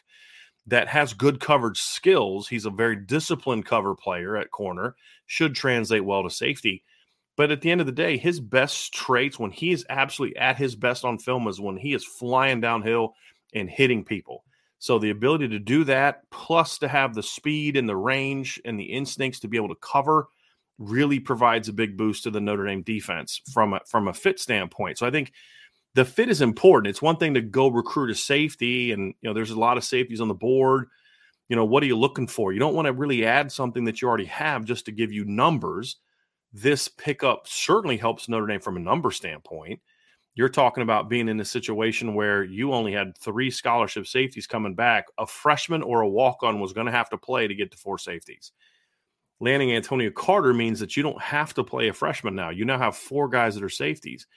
that 0.68 0.88
has 0.88 1.14
good 1.14 1.40
coverage 1.40 1.80
skills. 1.80 2.48
He's 2.48 2.66
a 2.66 2.70
very 2.70 2.96
disciplined 2.96 3.66
cover 3.66 3.96
player 3.96 4.38
at 4.38 4.52
corner, 4.52 4.96
should 5.26 5.56
translate 5.56 6.06
well 6.06 6.24
to 6.24 6.30
safety. 6.30 6.84
But 7.38 7.52
at 7.52 7.62
the 7.62 7.72
end 7.72 7.82
of 7.82 7.88
the 7.88 7.94
day, 7.94 8.18
his 8.18 8.40
best 8.40 8.94
traits 8.94 9.40
when 9.40 9.52
he 9.52 9.72
is 9.72 9.86
absolutely 9.90 10.38
at 10.38 10.58
his 10.58 10.76
best 10.76 11.04
on 11.06 11.18
film 11.18 11.48
is 11.48 11.60
when 11.60 11.78
he 11.78 11.94
is 11.94 12.06
flying 12.06 12.62
downhill 12.62 13.16
and 13.54 13.70
hitting 13.70 14.04
people. 14.04 14.44
So 14.80 15.00
the 15.00 15.12
ability 15.12 15.48
to 15.50 15.60
do 15.60 15.84
that, 15.86 16.30
plus 16.32 16.78
to 16.80 16.88
have 16.88 17.14
the 17.14 17.24
speed 17.24 17.78
and 17.78 17.88
the 17.88 17.96
range 17.96 18.60
and 18.66 18.80
the 18.80 18.86
instincts 18.86 19.40
to 19.40 19.48
be 19.48 19.58
able 19.58 19.70
to 19.70 19.76
cover 19.76 20.28
really 20.78 21.20
provides 21.20 21.70
a 21.70 21.74
big 21.74 21.98
boost 21.98 22.24
to 22.24 22.32
the 22.32 22.42
Notre 22.42 22.66
Dame 22.66 22.82
defense 22.82 23.42
from 23.54 23.74
a, 23.74 23.82
from 23.86 24.08
a 24.08 24.14
fit 24.14 24.40
standpoint. 24.40 24.98
So 24.98 25.06
I 25.06 25.12
think 25.12 25.32
the 25.94 26.06
fit 26.06 26.30
is 26.30 26.42
important. 26.42 26.90
It's 26.90 27.02
one 27.02 27.18
thing 27.18 27.34
to 27.34 27.42
go 27.42 27.68
recruit 27.68 28.12
a 28.12 28.16
safety, 28.16 28.92
and 28.92 29.14
you 29.22 29.30
know 29.30 29.34
there's 29.34 29.52
a 29.52 29.60
lot 29.60 29.78
of 29.78 29.84
safeties 29.84 30.22
on 30.22 30.28
the 30.28 30.34
board. 30.34 30.88
You 31.50 31.56
know 31.56 31.66
what 31.66 31.84
are 31.84 31.88
you 31.88 31.98
looking 31.98 32.28
for? 32.28 32.54
You 32.54 32.60
don't 32.60 32.76
want 32.76 32.86
to 32.86 32.94
really 32.94 33.26
add 33.26 33.52
something 33.52 33.84
that 33.86 34.02
you 34.02 34.08
already 34.08 34.26
have 34.26 34.66
just 34.66 34.86
to 34.86 34.92
give 34.92 35.12
you 35.12 35.26
numbers. 35.26 35.98
This 36.54 36.88
pickup 36.88 37.48
certainly 37.48 37.98
helps 37.98 38.28
Notre 38.28 38.48
Dame 38.48 38.62
from 38.62 38.78
a 38.78 38.82
number 38.82 39.12
standpoint. 39.12 39.80
You're 40.34 40.50
talking 40.50 40.84
about 40.84 41.10
being 41.10 41.28
in 41.28 41.42
a 41.42 41.46
situation 41.46 42.14
where 42.14 42.44
you 42.44 42.74
only 42.74 42.94
had 42.94 43.18
three 43.18 43.52
scholarship 43.52 44.08
safeties 44.08 44.48
coming 44.48 44.76
back. 44.76 45.06
A 45.18 45.28
freshman 45.28 45.84
or 45.84 46.02
a 46.02 46.10
walk 46.10 46.42
on 46.42 46.62
was 46.62 46.72
going 46.72 46.86
to 46.86 46.92
have 46.92 47.10
to 47.10 47.18
play 47.18 47.48
to 47.48 47.56
get 47.56 47.70
to 47.72 47.78
four 47.78 47.98
safeties 47.98 48.54
landing 49.42 49.74
Antonio 49.74 50.12
Carter 50.12 50.54
means 50.54 50.80
that 50.80 50.96
you 50.96 51.04
don't 51.04 51.22
have 51.22 51.54
to 51.56 51.64
play 51.64 51.90
a 51.90 51.94
freshman 51.94 52.36
now. 52.36 52.52
You 52.52 52.64
now 52.64 52.78
have 52.78 52.96
four 52.96 53.28
guys 53.28 53.56
that 53.56 53.64
are 53.64 53.70
safeties. 53.70 54.28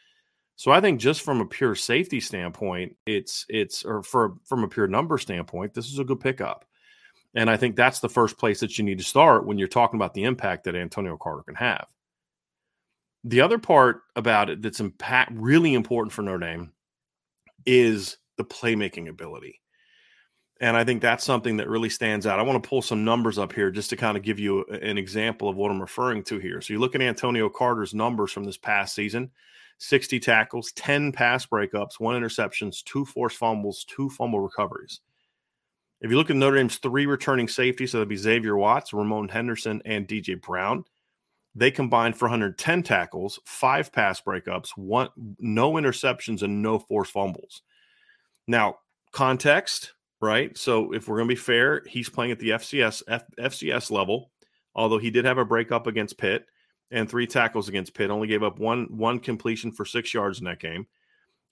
So 0.57 0.71
I 0.71 0.81
think 0.81 0.99
just 0.99 1.23
from 1.23 1.41
a 1.41 1.47
pure 1.47 1.75
safety 1.75 2.21
standpoint, 2.21 2.97
it's 3.07 3.45
it's 3.49 3.85
or 3.85 4.03
for 4.03 4.35
from 4.45 4.65
a 4.65 4.69
pure 4.69 4.87
number 4.87 5.19
standpoint, 5.19 5.75
this 5.75 5.89
is 5.89 5.99
a 5.99 6.05
good 6.05 6.21
pickup. 6.21 6.65
And 7.35 7.51
I 7.51 7.57
think 7.57 7.77
that's 7.77 8.01
the 8.01 8.09
first 8.09 8.39
place 8.39 8.61
that 8.61 8.79
you 8.79 8.85
need 8.85 8.99
to 8.99 9.05
start 9.05 9.47
when 9.47 9.59
you're 9.59 9.69
talking 9.69 9.99
about 9.99 10.15
the 10.15 10.25
impact 10.25 10.65
that 10.65 10.77
Antonio 10.77 11.17
Carter 11.17 11.43
can 11.43 11.57
have. 11.57 11.87
The 13.25 13.41
other 13.41 13.59
part 13.59 14.03
about 14.15 14.51
it 14.51 14.63
that's 14.63 14.81
impact 14.81 15.33
really 15.35 15.75
important 15.75 16.13
for 16.13 16.23
Notre 16.23 16.39
Dame 16.39 16.73
is 17.67 18.17
the 18.37 18.45
playmaking 18.45 19.09
ability. 19.09 19.61
And 20.65 20.79
I 20.79 20.83
think 20.83 21.03
that's 21.03 21.25
something 21.25 21.59
that 21.59 21.69
really 21.69 21.91
stands 21.91 22.27
out. 22.27 22.41
I 22.41 22.43
want 22.43 22.63
to 22.63 22.67
pull 22.67 22.81
some 22.81 23.05
numbers 23.05 23.37
up 23.37 23.53
here 23.53 23.71
just 23.71 23.91
to 23.91 23.97
kind 23.97 24.17
of 24.17 24.23
give 24.23 24.39
you 24.39 24.65
an 24.65 24.97
example 24.97 25.47
of 25.47 25.57
what 25.57 25.71
I'm 25.71 25.79
referring 25.79 26.25
to 26.25 26.39
here. 26.39 26.63
So 26.63 26.73
you 26.73 26.79
look 26.79 26.95
at 26.95 27.03
Antonio 27.03 27.51
Carter's 27.51 27.93
numbers 27.93 28.33
from 28.33 28.45
this 28.45 28.57
past 28.57 28.95
season 28.95 29.31
60 29.77 30.19
tackles, 30.21 30.73
10 30.73 31.13
pass 31.13 31.45
breakups, 31.45 32.01
one 32.01 32.19
interceptions, 32.19 32.83
two 32.83 33.05
forced 33.05 33.37
fumbles, 33.37 33.85
two 33.85 34.09
fumble 34.09 34.41
recoveries. 34.41 35.01
If 36.01 36.11
you 36.11 36.17
look 36.17 36.31
at 36.31 36.37
Notre 36.37 36.57
Dame's 36.57 36.79
three 36.79 37.05
returning 37.05 37.47
safeties, 37.47 37.93
so 37.93 37.99
that'd 37.99 38.09
be 38.09 38.17
Xavier 38.17 38.57
Watts, 38.57 38.95
Ramon 38.95 39.29
Henderson, 39.29 39.83
and 39.85 40.09
DJ 40.09 40.41
Brown. 40.41 40.87
They 41.55 41.73
combined 41.73 42.17
for 42.17 42.25
110 42.25 42.83
tackles, 42.85 43.39
five 43.45 43.93
pass 43.93 44.19
breakups, 44.23 44.71
one 44.77 45.11
no 45.39 45.73
interceptions, 45.73 46.41
and 46.41 46.63
no 46.63 46.79
forced 46.79 47.13
fumbles. 47.13 47.61
Now, 48.47 48.77
context 49.13 49.93
right? 50.25 50.57
So 50.57 50.93
if 50.93 51.07
we're 51.07 51.19
going 51.19 51.29
to 51.29 51.35
be 51.35 51.41
fair, 51.41 51.83
he's 51.87 52.09
playing 52.09 52.33
at 52.33 52.39
the 52.39 52.51
FCS 52.51 53.03
F, 53.07 53.25
FCS 53.39 53.91
level, 53.91 54.31
although 54.75 54.99
he 54.99 55.11
did 55.11 55.25
have 55.25 55.39
a 55.39 55.45
breakup 55.45 55.87
against 55.87 56.19
Pitt 56.19 56.47
and 56.91 57.09
three 57.09 57.27
tackles 57.27 57.69
against 57.69 57.95
Pitt. 57.95 58.11
Only 58.11 58.29
gave 58.29 58.43
up 58.43 58.59
one 58.59 58.87
one 58.97 59.21
completion 59.21 59.71
for 59.71 59.85
six 59.85 60.15
yards 60.15 60.39
in 60.39 60.47
that 60.47 60.61
game, 60.61 60.87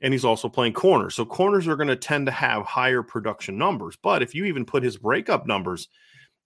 and 0.00 0.12
he's 0.12 0.24
also 0.24 0.48
playing 0.48 0.72
corner. 0.72 1.10
So 1.10 1.24
corners 1.24 1.68
are 1.68 1.76
going 1.76 1.88
to 1.88 1.96
tend 1.96 2.26
to 2.26 2.32
have 2.32 2.64
higher 2.64 3.02
production 3.02 3.58
numbers. 3.58 3.96
But 4.02 4.22
if 4.22 4.34
you 4.34 4.44
even 4.46 4.64
put 4.64 4.82
his 4.82 4.96
breakup 4.96 5.46
numbers 5.46 5.88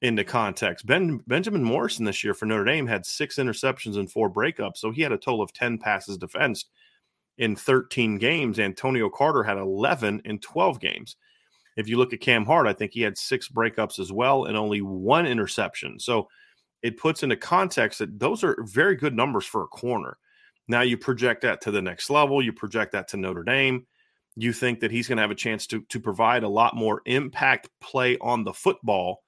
into 0.02 0.24
context, 0.24 0.86
Ben 0.86 1.20
Benjamin 1.26 1.64
Morrison 1.64 2.04
this 2.04 2.24
year 2.24 2.34
for 2.34 2.46
Notre 2.46 2.64
Dame 2.64 2.86
had 2.86 3.06
six 3.06 3.36
interceptions 3.36 3.96
and 3.96 4.10
four 4.10 4.30
breakups, 4.30 4.78
so 4.78 4.90
he 4.90 5.02
had 5.02 5.12
a 5.12 5.18
total 5.18 5.42
of 5.42 5.52
ten 5.52 5.78
passes 5.78 6.18
defensed 6.18 6.68
in 7.38 7.54
13 7.54 8.18
games. 8.18 8.58
Antonio 8.58 9.10
Carter 9.10 9.42
had 9.42 9.58
11 9.58 10.22
in 10.24 10.38
12 10.38 10.80
games. 10.80 11.16
If 11.76 11.88
you 11.88 11.98
look 11.98 12.12
at 12.12 12.20
Cam 12.20 12.44
Hart, 12.44 12.66
I 12.66 12.72
think 12.72 12.92
he 12.92 13.02
had 13.02 13.18
six 13.18 13.48
breakups 13.48 13.98
as 13.98 14.10
well 14.10 14.44
and 14.44 14.56
only 14.56 14.80
one 14.80 15.26
interception. 15.26 15.98
So 15.98 16.28
it 16.82 16.96
puts 16.96 17.22
into 17.22 17.36
context 17.36 17.98
that 17.98 18.18
those 18.18 18.42
are 18.44 18.56
very 18.62 18.96
good 18.96 19.14
numbers 19.14 19.44
for 19.44 19.62
a 19.62 19.68
corner. 19.68 20.18
Now 20.68 20.80
you 20.82 20.96
project 20.96 21.42
that 21.42 21.60
to 21.62 21.70
the 21.70 21.82
next 21.82 22.10
level, 22.10 22.42
you 22.42 22.52
project 22.52 22.92
that 22.92 23.08
to 23.08 23.16
Notre 23.16 23.44
Dame. 23.44 23.86
You 24.36 24.52
think 24.52 24.80
that 24.80 24.90
he's 24.90 25.08
going 25.08 25.16
to 25.16 25.22
have 25.22 25.30
a 25.30 25.34
chance 25.34 25.66
to, 25.68 25.80
to 25.88 26.00
provide 26.00 26.42
a 26.42 26.48
lot 26.48 26.76
more 26.76 27.02
impact 27.06 27.68
play 27.80 28.18
on 28.20 28.44
the 28.44 28.52
football 28.52 29.22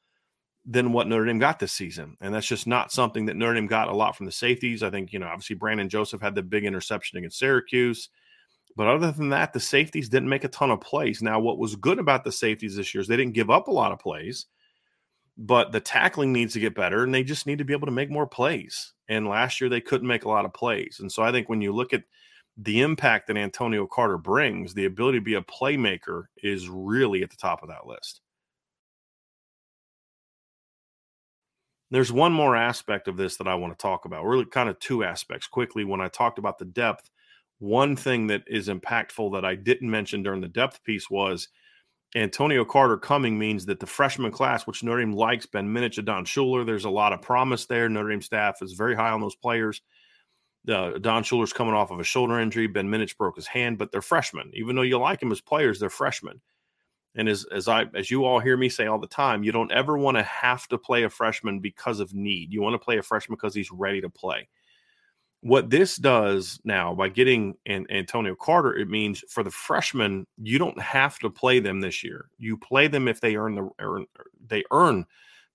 than 0.66 0.92
what 0.92 1.06
Notre 1.06 1.24
Dame 1.24 1.38
got 1.38 1.58
this 1.58 1.72
season. 1.72 2.16
And 2.20 2.34
that's 2.34 2.46
just 2.46 2.66
not 2.66 2.92
something 2.92 3.24
that 3.26 3.36
Notre 3.36 3.54
Dame 3.54 3.66
got 3.66 3.88
a 3.88 3.94
lot 3.94 4.16
from 4.16 4.26
the 4.26 4.32
safeties. 4.32 4.82
I 4.82 4.90
think, 4.90 5.12
you 5.12 5.18
know, 5.18 5.26
obviously 5.26 5.56
Brandon 5.56 5.88
Joseph 5.88 6.20
had 6.20 6.34
the 6.34 6.42
big 6.42 6.64
interception 6.64 7.18
against 7.18 7.38
Syracuse. 7.38 8.10
But 8.78 8.86
other 8.86 9.10
than 9.10 9.30
that, 9.30 9.52
the 9.52 9.58
safeties 9.58 10.08
didn't 10.08 10.28
make 10.28 10.44
a 10.44 10.48
ton 10.48 10.70
of 10.70 10.80
plays. 10.80 11.20
Now, 11.20 11.40
what 11.40 11.58
was 11.58 11.74
good 11.74 11.98
about 11.98 12.22
the 12.22 12.30
safeties 12.30 12.76
this 12.76 12.94
year 12.94 13.02
is 13.02 13.08
they 13.08 13.16
didn't 13.16 13.34
give 13.34 13.50
up 13.50 13.66
a 13.66 13.72
lot 13.72 13.90
of 13.90 13.98
plays, 13.98 14.46
but 15.36 15.72
the 15.72 15.80
tackling 15.80 16.32
needs 16.32 16.52
to 16.52 16.60
get 16.60 16.76
better 16.76 17.02
and 17.02 17.12
they 17.12 17.24
just 17.24 17.44
need 17.44 17.58
to 17.58 17.64
be 17.64 17.72
able 17.72 17.88
to 17.88 17.92
make 17.92 18.08
more 18.08 18.28
plays. 18.28 18.92
And 19.08 19.26
last 19.26 19.60
year 19.60 19.68
they 19.68 19.80
couldn't 19.80 20.06
make 20.06 20.26
a 20.26 20.28
lot 20.28 20.44
of 20.44 20.54
plays. 20.54 20.98
And 21.00 21.10
so 21.10 21.24
I 21.24 21.32
think 21.32 21.48
when 21.48 21.60
you 21.60 21.72
look 21.72 21.92
at 21.92 22.04
the 22.56 22.82
impact 22.82 23.26
that 23.26 23.36
Antonio 23.36 23.84
Carter 23.84 24.16
brings, 24.16 24.74
the 24.74 24.84
ability 24.84 25.18
to 25.18 25.24
be 25.24 25.34
a 25.34 25.42
playmaker 25.42 26.26
is 26.44 26.68
really 26.68 27.24
at 27.24 27.30
the 27.30 27.36
top 27.36 27.64
of 27.64 27.70
that 27.70 27.84
list. 27.84 28.20
There's 31.90 32.12
one 32.12 32.32
more 32.32 32.54
aspect 32.54 33.08
of 33.08 33.16
this 33.16 33.38
that 33.38 33.48
I 33.48 33.56
want 33.56 33.76
to 33.76 33.82
talk 33.82 34.04
about. 34.04 34.24
Really, 34.24 34.44
kind 34.44 34.68
of 34.68 34.78
two 34.78 35.02
aspects 35.02 35.48
quickly. 35.48 35.82
When 35.82 36.00
I 36.00 36.06
talked 36.06 36.38
about 36.38 36.58
the 36.58 36.64
depth, 36.64 37.10
one 37.58 37.96
thing 37.96 38.28
that 38.28 38.42
is 38.46 38.68
impactful 38.68 39.32
that 39.32 39.44
I 39.44 39.54
didn't 39.54 39.90
mention 39.90 40.22
during 40.22 40.40
the 40.40 40.48
depth 40.48 40.82
piece 40.84 41.10
was 41.10 41.48
Antonio 42.14 42.64
Carter 42.64 42.96
coming 42.96 43.38
means 43.38 43.66
that 43.66 43.80
the 43.80 43.86
freshman 43.86 44.30
class, 44.30 44.66
which 44.66 44.82
Notre 44.82 45.00
Dame 45.00 45.12
likes, 45.12 45.46
Ben 45.46 45.68
Minich, 45.68 46.02
Don 46.04 46.24
Shuler, 46.24 46.64
there's 46.64 46.86
a 46.86 46.90
lot 46.90 47.12
of 47.12 47.20
promise 47.20 47.66
there. 47.66 47.88
Notre 47.88 48.10
Dame 48.10 48.22
staff 48.22 48.62
is 48.62 48.72
very 48.72 48.94
high 48.94 49.10
on 49.10 49.20
those 49.20 49.34
players. 49.34 49.82
Uh, 50.66 50.98
Don 50.98 51.22
Shuler's 51.22 51.52
coming 51.52 51.74
off 51.74 51.90
of 51.90 52.00
a 52.00 52.04
shoulder 52.04 52.40
injury. 52.40 52.66
Ben 52.66 52.88
Minich 52.88 53.16
broke 53.16 53.36
his 53.36 53.46
hand, 53.46 53.78
but 53.78 53.92
they're 53.92 54.02
freshmen. 54.02 54.50
Even 54.54 54.76
though 54.76 54.82
you 54.82 54.98
like 54.98 55.20
them 55.20 55.32
as 55.32 55.40
players, 55.40 55.78
they're 55.78 55.90
freshmen. 55.90 56.40
And 57.14 57.28
as 57.28 57.44
as 57.52 57.68
I 57.68 57.86
as 57.94 58.10
you 58.10 58.24
all 58.24 58.38
hear 58.38 58.56
me 58.56 58.68
say 58.68 58.86
all 58.86 58.98
the 58.98 59.06
time, 59.06 59.42
you 59.42 59.50
don't 59.50 59.72
ever 59.72 59.98
want 59.98 60.16
to 60.18 60.22
have 60.22 60.68
to 60.68 60.78
play 60.78 61.04
a 61.04 61.10
freshman 61.10 61.58
because 61.58 62.00
of 62.00 62.14
need. 62.14 62.52
You 62.52 62.62
want 62.62 62.74
to 62.74 62.84
play 62.84 62.98
a 62.98 63.02
freshman 63.02 63.36
because 63.36 63.54
he's 63.54 63.72
ready 63.72 64.00
to 64.02 64.10
play. 64.10 64.48
What 65.40 65.70
this 65.70 65.96
does 65.96 66.60
now 66.64 66.94
by 66.94 67.08
getting 67.08 67.54
an, 67.64 67.86
Antonio 67.90 68.34
Carter, 68.34 68.76
it 68.76 68.88
means 68.88 69.22
for 69.28 69.44
the 69.44 69.50
freshmen, 69.50 70.26
you 70.36 70.58
don't 70.58 70.80
have 70.80 71.18
to 71.20 71.30
play 71.30 71.60
them 71.60 71.80
this 71.80 72.02
year. 72.02 72.28
You 72.38 72.56
play 72.56 72.88
them 72.88 73.06
if 73.06 73.20
they 73.20 73.36
earn 73.36 73.54
the 73.54 73.70
earn, 73.78 74.06
they 74.48 74.64
earn 74.72 75.06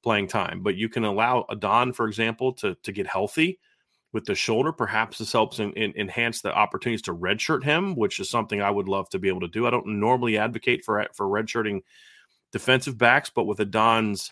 playing 0.01 0.27
time, 0.27 0.63
but 0.63 0.75
you 0.75 0.87
can 0.87 1.03
allow 1.03 1.45
Adon, 1.49 1.91
for 1.91 2.07
example, 2.07 2.53
to 2.53 2.75
to 2.83 2.91
get 2.93 3.07
healthy 3.07 3.59
with 4.13 4.23
the 4.23 4.35
shoulder. 4.35 4.71
Perhaps 4.71 5.17
this 5.17 5.33
helps 5.33 5.59
in, 5.59 5.73
in, 5.73 5.93
enhance 5.97 6.39
the 6.39 6.53
opportunities 6.53 7.01
to 7.03 7.13
redshirt 7.13 7.63
him, 7.63 7.93
which 7.95 8.21
is 8.21 8.29
something 8.29 8.61
I 8.61 8.71
would 8.71 8.87
love 8.87 9.09
to 9.09 9.19
be 9.19 9.27
able 9.27 9.41
to 9.41 9.47
do. 9.49 9.67
I 9.67 9.71
don't 9.71 9.99
normally 9.99 10.37
advocate 10.37 10.85
for 10.85 11.05
for 11.13 11.27
redshirting 11.27 11.81
defensive 12.53 12.97
backs, 12.97 13.29
but 13.29 13.47
with 13.47 13.59
Adon's 13.59 14.31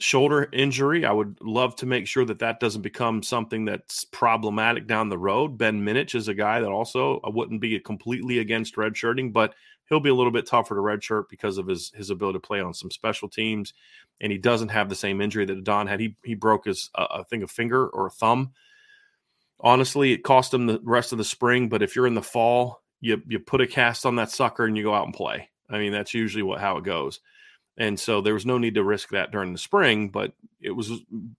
shoulder 0.00 0.48
injury, 0.52 1.04
I 1.04 1.12
would 1.12 1.38
love 1.40 1.76
to 1.76 1.86
make 1.86 2.06
sure 2.06 2.24
that 2.24 2.40
that 2.40 2.60
doesn't 2.60 2.82
become 2.82 3.22
something 3.22 3.64
that's 3.64 4.04
problematic 4.04 4.86
down 4.86 5.08
the 5.08 5.18
road. 5.18 5.58
Ben 5.58 5.84
Minich 5.84 6.14
is 6.14 6.28
a 6.28 6.34
guy 6.34 6.60
that 6.60 6.70
also 6.70 7.20
I 7.24 7.30
wouldn't 7.30 7.60
be 7.60 7.78
completely 7.80 8.38
against 8.38 8.76
redshirting, 8.76 9.32
but 9.32 9.54
he'll 9.88 10.00
be 10.00 10.10
a 10.10 10.14
little 10.14 10.32
bit 10.32 10.46
tougher 10.46 10.74
to 10.74 10.80
redshirt 10.80 11.24
because 11.28 11.58
of 11.58 11.66
his 11.66 11.92
his 11.94 12.10
ability 12.10 12.38
to 12.38 12.46
play 12.46 12.60
on 12.60 12.74
some 12.74 12.90
special 12.90 13.28
teams, 13.28 13.74
and 14.20 14.32
he 14.32 14.38
doesn't 14.38 14.70
have 14.70 14.88
the 14.88 14.94
same 14.94 15.20
injury 15.20 15.44
that 15.44 15.64
Don 15.64 15.86
had. 15.86 16.00
He 16.00 16.16
he 16.24 16.34
broke 16.34 16.64
his 16.64 16.90
uh, 16.94 17.06
I 17.10 17.22
think 17.22 17.44
a 17.44 17.48
finger 17.48 17.86
or 17.86 18.06
a 18.06 18.10
thumb 18.10 18.52
honestly, 19.62 20.12
it 20.12 20.24
cost 20.24 20.50
them 20.50 20.66
the 20.66 20.80
rest 20.82 21.12
of 21.12 21.18
the 21.18 21.24
spring. 21.24 21.68
But 21.68 21.82
if 21.82 21.96
you're 21.96 22.06
in 22.06 22.14
the 22.14 22.22
fall, 22.22 22.82
you 23.00 23.22
you 23.26 23.38
put 23.38 23.60
a 23.60 23.66
cast 23.66 24.04
on 24.04 24.16
that 24.16 24.30
sucker 24.30 24.64
and 24.64 24.76
you 24.76 24.82
go 24.82 24.94
out 24.94 25.06
and 25.06 25.14
play. 25.14 25.48
I 25.70 25.78
mean, 25.78 25.92
that's 25.92 26.12
usually 26.12 26.42
what 26.42 26.60
how 26.60 26.76
it 26.76 26.84
goes. 26.84 27.20
And 27.78 27.98
so 27.98 28.20
there 28.20 28.34
was 28.34 28.46
no 28.46 28.58
need 28.58 28.74
to 28.74 28.84
risk 28.84 29.10
that 29.10 29.30
during 29.30 29.52
the 29.52 29.58
spring. 29.58 30.08
But 30.08 30.32
it 30.60 30.72
was 30.72 30.90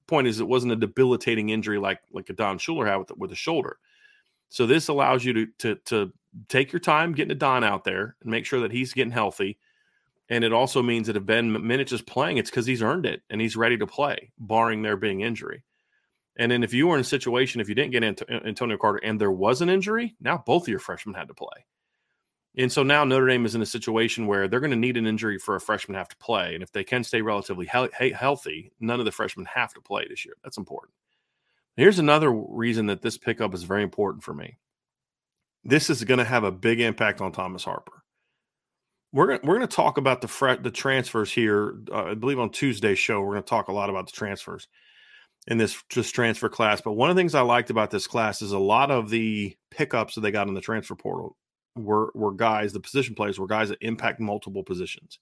point 0.07 0.27
is 0.27 0.39
it 0.39 0.47
wasn't 0.47 0.73
a 0.73 0.77
debilitating 0.77 1.49
injury 1.49 1.77
like 1.77 2.01
like 2.11 2.29
Adon 2.29 2.57
Shuler 2.57 2.87
had 2.87 2.97
with 2.97 3.11
with 3.17 3.31
a 3.31 3.35
shoulder. 3.35 3.77
So 4.49 4.65
this 4.65 4.87
allows 4.87 5.23
you 5.23 5.33
to 5.33 5.47
to 5.59 5.75
to 5.85 6.13
take 6.49 6.71
your 6.71 6.79
time 6.79 7.13
getting 7.13 7.31
a 7.31 7.35
Don 7.35 7.63
out 7.63 7.83
there 7.83 8.15
and 8.21 8.31
make 8.31 8.45
sure 8.45 8.61
that 8.61 8.71
he's 8.71 8.93
getting 8.93 9.11
healthy. 9.11 9.57
And 10.29 10.43
it 10.43 10.53
also 10.53 10.81
means 10.81 11.07
that 11.07 11.17
if 11.17 11.25
Ben 11.25 11.51
Minich 11.51 11.91
is 11.91 12.01
playing, 12.01 12.37
it's 12.37 12.49
because 12.49 12.65
he's 12.65 12.81
earned 12.81 13.05
it 13.05 13.21
and 13.29 13.41
he's 13.41 13.55
ready 13.55 13.77
to 13.77 13.85
play, 13.85 14.31
barring 14.39 14.81
there 14.81 14.97
being 14.97 15.21
injury. 15.21 15.63
And 16.37 16.51
then 16.51 16.63
if 16.63 16.73
you 16.73 16.87
were 16.87 16.95
in 16.95 17.01
a 17.01 17.05
situation, 17.05 17.61
if 17.61 17.69
you 17.69 17.75
didn't 17.75 17.91
get 17.91 18.03
Ant- 18.03 18.23
Antonio 18.29 18.77
Carter 18.77 18.99
and 19.03 19.19
there 19.19 19.31
was 19.31 19.61
an 19.61 19.69
injury, 19.69 20.15
now 20.19 20.41
both 20.43 20.63
of 20.63 20.69
your 20.69 20.79
freshmen 20.79 21.13
had 21.13 21.27
to 21.27 21.33
play. 21.33 21.65
And 22.55 22.71
so 22.71 22.83
now 22.83 23.03
Notre 23.03 23.27
Dame 23.27 23.45
is 23.45 23.55
in 23.55 23.61
a 23.61 23.65
situation 23.65 24.27
where 24.27 24.47
they're 24.47 24.59
going 24.59 24.71
to 24.71 24.77
need 24.77 24.97
an 24.97 25.07
injury 25.07 25.39
for 25.39 25.55
a 25.55 25.61
freshman 25.61 25.93
to 25.93 25.99
have 25.99 26.09
to 26.09 26.17
play. 26.17 26.53
And 26.53 26.61
if 26.61 26.71
they 26.71 26.83
can 26.83 27.03
stay 27.03 27.21
relatively 27.21 27.67
he- 27.99 28.09
healthy, 28.11 28.71
none 28.79 28.99
of 28.99 29.05
the 29.05 29.11
freshmen 29.11 29.47
have 29.47 29.73
to 29.73 29.81
play 29.81 30.05
this 30.07 30.23
year. 30.23 30.35
That's 30.43 30.57
important. 30.57 30.93
Here's 31.75 31.97
another 31.97 32.31
reason 32.31 32.85
that 32.87 33.01
this 33.01 33.17
pickup 33.17 33.55
is 33.55 33.63
very 33.63 33.81
important 33.81 34.23
for 34.23 34.35
me. 34.35 34.59
This 35.63 35.89
is 35.89 36.03
going 36.03 36.19
to 36.19 36.23
have 36.23 36.43
a 36.43 36.51
big 36.51 36.79
impact 36.79 37.21
on 37.21 37.31
Thomas 37.31 37.63
Harper. 37.63 38.03
We're 39.11 39.27
going 39.27 39.39
we're 39.43 39.57
going 39.57 39.67
to 39.67 39.75
talk 39.75 39.97
about 39.97 40.21
the 40.21 40.27
fre- 40.27 40.61
the 40.61 40.71
transfers 40.71 41.31
here. 41.31 41.75
Uh, 41.91 42.05
I 42.05 42.13
believe 42.15 42.39
on 42.39 42.49
Tuesday's 42.49 42.99
show 42.99 43.21
we're 43.21 43.33
going 43.33 43.43
to 43.43 43.49
talk 43.49 43.67
a 43.67 43.73
lot 43.73 43.89
about 43.89 44.07
the 44.07 44.11
transfers 44.11 44.67
in 45.47 45.57
this 45.57 45.81
just 45.89 46.13
transfer 46.13 46.49
class. 46.49 46.81
But 46.81 46.93
one 46.93 47.09
of 47.09 47.15
the 47.15 47.19
things 47.19 47.35
I 47.35 47.41
liked 47.41 47.69
about 47.69 47.91
this 47.91 48.07
class 48.07 48.41
is 48.41 48.51
a 48.51 48.59
lot 48.59 48.91
of 48.91 49.09
the 49.09 49.55
pickups 49.71 50.15
that 50.15 50.21
they 50.21 50.31
got 50.31 50.47
in 50.47 50.55
the 50.55 50.61
transfer 50.61 50.95
portal 50.95 51.37
were 51.75 52.12
were 52.13 52.31
guys, 52.31 52.73
the 52.73 52.79
position 52.79 53.15
players 53.15 53.39
were 53.39 53.47
guys 53.47 53.69
that 53.69 53.79
impact 53.81 54.19
multiple 54.19 54.63
positions. 54.63 55.19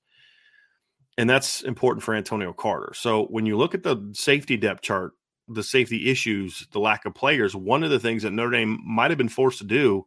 And 1.17 1.29
that's 1.29 1.61
important 1.61 2.03
for 2.03 2.13
Antonio 2.13 2.53
Carter. 2.53 2.93
So 2.95 3.25
when 3.25 3.45
you 3.45 3.57
look 3.57 3.73
at 3.75 3.83
the 3.83 4.11
safety 4.13 4.57
depth 4.57 4.81
chart, 4.81 5.11
the 5.47 5.63
safety 5.63 6.09
issues, 6.09 6.67
the 6.71 6.79
lack 6.79 7.05
of 7.05 7.13
players, 7.13 7.55
one 7.55 7.83
of 7.83 7.89
the 7.89 7.99
things 7.99 8.23
that 8.23 8.31
Notre 8.31 8.51
Dame 8.51 8.79
might 8.85 9.11
have 9.11 9.17
been 9.17 9.29
forced 9.29 9.59
to 9.59 9.65
do 9.65 10.05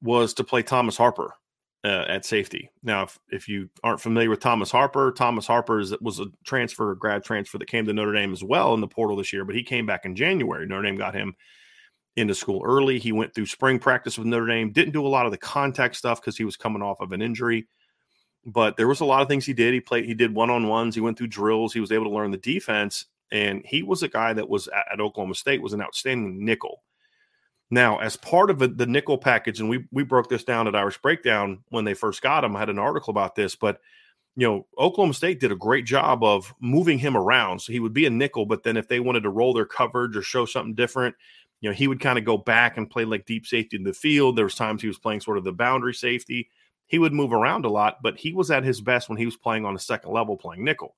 was 0.00 0.34
to 0.34 0.44
play 0.44 0.62
Thomas 0.62 0.96
Harper 0.96 1.34
uh, 1.84 2.04
at 2.08 2.24
safety. 2.24 2.70
Now, 2.82 3.02
if, 3.02 3.18
if 3.30 3.48
you 3.48 3.68
aren't 3.82 4.00
familiar 4.00 4.30
with 4.30 4.40
Thomas 4.40 4.70
Harper, 4.70 5.12
Thomas 5.12 5.46
Harper 5.46 5.80
is, 5.80 5.94
was 6.00 6.20
a 6.20 6.26
transfer, 6.44 6.94
grad 6.94 7.24
transfer 7.24 7.58
that 7.58 7.68
came 7.68 7.84
to 7.86 7.92
Notre 7.92 8.12
Dame 8.12 8.32
as 8.32 8.44
well 8.44 8.74
in 8.74 8.80
the 8.80 8.88
portal 8.88 9.16
this 9.16 9.32
year, 9.32 9.44
but 9.44 9.56
he 9.56 9.62
came 9.62 9.84
back 9.84 10.04
in 10.04 10.14
January. 10.14 10.66
Notre 10.66 10.82
Dame 10.82 10.96
got 10.96 11.14
him 11.14 11.34
into 12.16 12.34
school 12.34 12.62
early. 12.64 12.98
He 12.98 13.12
went 13.12 13.34
through 13.34 13.46
spring 13.46 13.78
practice 13.78 14.18
with 14.18 14.26
Notre 14.26 14.46
Dame, 14.46 14.72
didn't 14.72 14.92
do 14.92 15.06
a 15.06 15.08
lot 15.08 15.26
of 15.26 15.32
the 15.32 15.38
contact 15.38 15.96
stuff 15.96 16.20
because 16.20 16.36
he 16.36 16.44
was 16.44 16.56
coming 16.56 16.82
off 16.82 17.00
of 17.00 17.12
an 17.12 17.22
injury. 17.22 17.66
But 18.46 18.76
there 18.76 18.88
was 18.88 19.00
a 19.00 19.06
lot 19.06 19.22
of 19.22 19.28
things 19.28 19.46
he 19.46 19.54
did. 19.54 19.72
He 19.72 19.80
played, 19.80 20.04
he 20.04 20.14
did 20.14 20.34
one 20.34 20.50
on 20.50 20.68
ones, 20.68 20.94
he 20.94 21.00
went 21.00 21.16
through 21.16 21.28
drills, 21.28 21.72
he 21.72 21.80
was 21.80 21.92
able 21.92 22.04
to 22.04 22.10
learn 22.10 22.30
the 22.30 22.36
defense. 22.36 23.06
And 23.32 23.62
he 23.64 23.82
was 23.82 24.02
a 24.02 24.08
guy 24.08 24.32
that 24.34 24.48
was 24.48 24.68
at, 24.68 24.92
at 24.92 25.00
Oklahoma 25.00 25.34
State, 25.34 25.62
was 25.62 25.72
an 25.72 25.80
outstanding 25.80 26.44
nickel 26.44 26.82
now, 27.70 27.98
as 27.98 28.16
part 28.16 28.50
of 28.50 28.58
the 28.58 28.86
nickel 28.86 29.18
package, 29.18 29.60
and 29.60 29.68
we 29.68 29.84
we 29.90 30.04
broke 30.04 30.28
this 30.28 30.44
down 30.44 30.68
at 30.68 30.76
Irish 30.76 30.98
Breakdown 30.98 31.64
when 31.70 31.84
they 31.84 31.94
first 31.94 32.22
got 32.22 32.44
him. 32.44 32.54
I 32.54 32.60
had 32.60 32.70
an 32.70 32.78
article 32.78 33.10
about 33.10 33.34
this, 33.34 33.56
but 33.56 33.80
you 34.36 34.46
know, 34.46 34.66
Oklahoma 34.78 35.14
State 35.14 35.40
did 35.40 35.52
a 35.52 35.56
great 35.56 35.84
job 35.84 36.22
of 36.22 36.54
moving 36.60 36.98
him 36.98 37.16
around. 37.16 37.60
So 37.60 37.72
he 37.72 37.80
would 37.80 37.92
be 37.92 38.06
a 38.06 38.10
nickel, 38.10 38.46
but 38.46 38.64
then 38.64 38.76
if 38.76 38.88
they 38.88 39.00
wanted 39.00 39.22
to 39.22 39.30
roll 39.30 39.54
their 39.54 39.64
coverage 39.64 40.16
or 40.16 40.22
show 40.22 40.44
something 40.44 40.74
different, 40.74 41.14
you 41.60 41.70
know, 41.70 41.74
he 41.74 41.88
would 41.88 42.00
kind 42.00 42.18
of 42.18 42.24
go 42.24 42.36
back 42.36 42.76
and 42.76 42.90
play 42.90 43.04
like 43.04 43.26
deep 43.26 43.46
safety 43.46 43.76
in 43.76 43.84
the 43.84 43.92
field. 43.92 44.36
There 44.36 44.44
was 44.44 44.54
times 44.54 44.82
he 44.82 44.88
was 44.88 44.98
playing 44.98 45.20
sort 45.20 45.38
of 45.38 45.44
the 45.44 45.52
boundary 45.52 45.94
safety. 45.94 46.50
He 46.86 46.98
would 46.98 47.12
move 47.12 47.32
around 47.32 47.64
a 47.64 47.70
lot, 47.70 48.02
but 48.02 48.18
he 48.18 48.32
was 48.32 48.50
at 48.50 48.64
his 48.64 48.80
best 48.80 49.08
when 49.08 49.18
he 49.18 49.24
was 49.24 49.36
playing 49.36 49.64
on 49.64 49.74
a 49.74 49.78
second 49.78 50.12
level, 50.12 50.36
playing 50.36 50.64
nickel. 50.64 50.94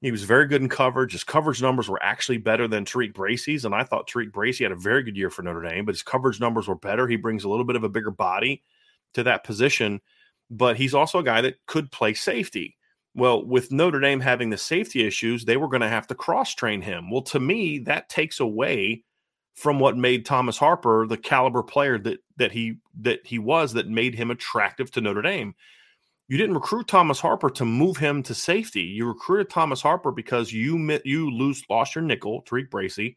He 0.00 0.12
was 0.12 0.22
very 0.22 0.46
good 0.46 0.62
in 0.62 0.68
coverage. 0.68 1.12
His 1.12 1.24
coverage 1.24 1.60
numbers 1.60 1.88
were 1.88 2.00
actually 2.00 2.38
better 2.38 2.68
than 2.68 2.84
TaRiq 2.84 3.12
Bracy's, 3.14 3.64
and 3.64 3.74
I 3.74 3.82
thought 3.82 4.08
TaRiq 4.08 4.30
Bracy 4.30 4.62
had 4.62 4.72
a 4.72 4.76
very 4.76 5.02
good 5.02 5.16
year 5.16 5.28
for 5.28 5.42
Notre 5.42 5.62
Dame, 5.68 5.84
but 5.84 5.94
his 5.96 6.04
coverage 6.04 6.38
numbers 6.38 6.68
were 6.68 6.76
better. 6.76 7.08
He 7.08 7.16
brings 7.16 7.42
a 7.42 7.48
little 7.48 7.64
bit 7.64 7.74
of 7.74 7.82
a 7.82 7.88
bigger 7.88 8.12
body 8.12 8.62
to 9.14 9.24
that 9.24 9.42
position, 9.42 10.00
but 10.50 10.76
he's 10.76 10.94
also 10.94 11.18
a 11.18 11.24
guy 11.24 11.40
that 11.40 11.66
could 11.66 11.90
play 11.90 12.14
safety. 12.14 12.76
Well, 13.14 13.44
with 13.44 13.72
Notre 13.72 13.98
Dame 13.98 14.20
having 14.20 14.50
the 14.50 14.56
safety 14.56 15.04
issues, 15.04 15.44
they 15.44 15.56
were 15.56 15.66
going 15.66 15.80
to 15.80 15.88
have 15.88 16.06
to 16.06 16.14
cross 16.14 16.54
train 16.54 16.80
him. 16.80 17.10
Well, 17.10 17.22
to 17.22 17.40
me, 17.40 17.80
that 17.80 18.08
takes 18.08 18.38
away 18.38 19.02
from 19.58 19.78
what 19.80 19.96
made 19.96 20.24
Thomas 20.24 20.56
Harper 20.56 21.06
the 21.06 21.16
caliber 21.16 21.62
player 21.62 21.98
that 21.98 22.18
that 22.36 22.52
he 22.52 22.76
that 23.00 23.26
he 23.26 23.38
was 23.38 23.72
that 23.72 23.88
made 23.88 24.14
him 24.14 24.30
attractive 24.30 24.90
to 24.92 25.00
Notre 25.00 25.22
Dame 25.22 25.54
you 26.28 26.36
didn't 26.36 26.54
recruit 26.54 26.86
Thomas 26.86 27.18
Harper 27.18 27.48
to 27.50 27.64
move 27.64 27.96
him 27.96 28.22
to 28.24 28.34
safety. 28.34 28.82
You 28.82 29.06
recruited 29.06 29.48
Thomas 29.48 29.80
Harper 29.80 30.12
because 30.12 30.52
you 30.52 31.00
you 31.04 31.30
lose 31.30 31.64
lost 31.70 31.94
your 31.94 32.04
nickel, 32.04 32.42
TaRiq 32.42 32.70
Bracy. 32.70 33.16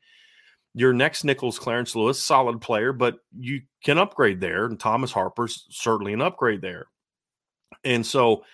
Your 0.73 0.93
next 0.93 1.25
nickel 1.25 1.49
is 1.49 1.59
Clarence 1.59 1.93
Lewis, 1.93 2.23
solid 2.23 2.61
player, 2.61 2.93
but 2.93 3.17
you 3.37 3.61
can 3.83 3.97
upgrade 3.97 4.39
there, 4.39 4.65
and 4.65 4.79
Thomas 4.79 5.11
Harper's 5.11 5.65
certainly 5.69 6.13
an 6.13 6.21
upgrade 6.21 6.61
there. 6.61 6.87
And 7.83 8.05
so 8.05 8.45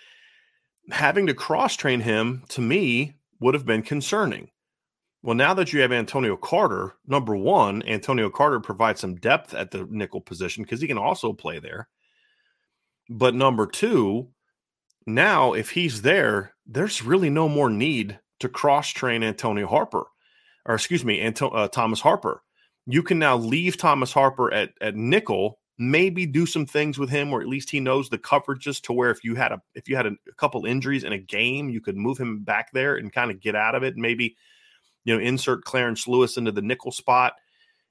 having 0.90 1.28
to 1.28 1.34
cross 1.34 1.76
train 1.76 2.00
him 2.00 2.42
to 2.48 2.60
me 2.60 3.14
would 3.38 3.54
have 3.54 3.64
been 3.64 3.82
concerning. 3.82 4.50
Well, 5.28 5.36
now 5.36 5.52
that 5.52 5.74
you 5.74 5.82
have 5.82 5.92
Antonio 5.92 6.38
Carter, 6.38 6.94
number 7.06 7.36
one, 7.36 7.82
Antonio 7.86 8.30
Carter 8.30 8.60
provides 8.60 9.02
some 9.02 9.16
depth 9.16 9.52
at 9.52 9.70
the 9.70 9.86
nickel 9.90 10.22
position 10.22 10.62
because 10.62 10.80
he 10.80 10.86
can 10.86 10.96
also 10.96 11.34
play 11.34 11.58
there. 11.58 11.90
But 13.10 13.34
number 13.34 13.66
two, 13.66 14.30
now 15.06 15.52
if 15.52 15.68
he's 15.68 16.00
there, 16.00 16.54
there's 16.64 17.02
really 17.02 17.28
no 17.28 17.46
more 17.46 17.68
need 17.68 18.18
to 18.40 18.48
cross 18.48 18.88
train 18.88 19.22
Antonio 19.22 19.66
Harper, 19.66 20.06
or 20.64 20.74
excuse 20.74 21.04
me, 21.04 21.20
Anto- 21.20 21.50
uh, 21.50 21.68
Thomas 21.68 22.00
Harper. 22.00 22.42
You 22.86 23.02
can 23.02 23.18
now 23.18 23.36
leave 23.36 23.76
Thomas 23.76 24.14
Harper 24.14 24.50
at 24.50 24.70
at 24.80 24.96
nickel, 24.96 25.58
maybe 25.76 26.24
do 26.24 26.46
some 26.46 26.64
things 26.64 26.98
with 26.98 27.10
him, 27.10 27.34
or 27.34 27.42
at 27.42 27.48
least 27.48 27.68
he 27.68 27.80
knows 27.80 28.08
the 28.08 28.16
coverages 28.16 28.80
to 28.84 28.94
where 28.94 29.10
if 29.10 29.22
you 29.22 29.34
had 29.34 29.52
a 29.52 29.60
if 29.74 29.90
you 29.90 29.96
had 29.96 30.06
a, 30.06 30.12
a 30.26 30.34
couple 30.38 30.64
injuries 30.64 31.04
in 31.04 31.12
a 31.12 31.18
game, 31.18 31.68
you 31.68 31.82
could 31.82 31.98
move 31.98 32.16
him 32.16 32.44
back 32.44 32.72
there 32.72 32.96
and 32.96 33.12
kind 33.12 33.30
of 33.30 33.40
get 33.40 33.54
out 33.54 33.74
of 33.74 33.82
it. 33.82 33.94
Maybe 33.98 34.34
you 35.04 35.14
know 35.14 35.20
insert 35.20 35.64
Clarence 35.64 36.06
Lewis 36.08 36.36
into 36.36 36.52
the 36.52 36.62
nickel 36.62 36.92
spot 36.92 37.34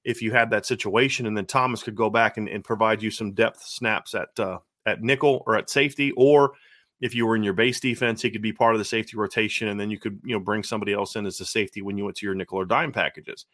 if 0.04 0.22
you 0.22 0.32
had 0.32 0.50
that 0.52 0.66
situation, 0.66 1.26
and 1.26 1.36
then 1.36 1.46
Thomas 1.46 1.84
could 1.84 1.96
go 1.96 2.10
back 2.10 2.38
and, 2.38 2.48
and 2.48 2.64
provide 2.64 3.04
you 3.04 3.12
some 3.12 3.34
depth 3.34 3.62
snaps 3.62 4.16
at 4.16 4.30
uh, 4.40 4.60
at 4.86 5.02
nickel 5.02 5.44
or 5.46 5.56
at 5.58 5.70
safety, 5.70 6.12
or 6.16 6.54
if 7.02 7.14
you 7.14 7.28
were 7.28 7.36
in 7.36 7.44
your 7.44 7.54
base 7.54 7.80
defense, 7.80 8.22
he 8.22 8.32
could 8.32 8.42
be 8.42 8.54
part 8.54 8.74
of 8.74 8.80
the 8.80 8.86
safety 8.86 9.18
rotation, 9.18 9.68
and 9.68 9.80
then 9.80 9.92
you 9.92 10.00
could 10.00 10.20
you 10.24 10.34
know 10.34 10.40
bring 10.40 10.64
somebody 10.64 10.94
else 10.94 11.16
in 11.16 11.26
as 11.26 11.40
a 11.42 11.46
safety 11.46 11.82
when 11.82 11.98
you 11.98 12.06
went 12.06 12.16
to 12.18 12.26
your 12.26 12.36
nickel 12.36 12.58
or 12.58 12.66
dime 12.66 12.92
packages. 12.92 13.46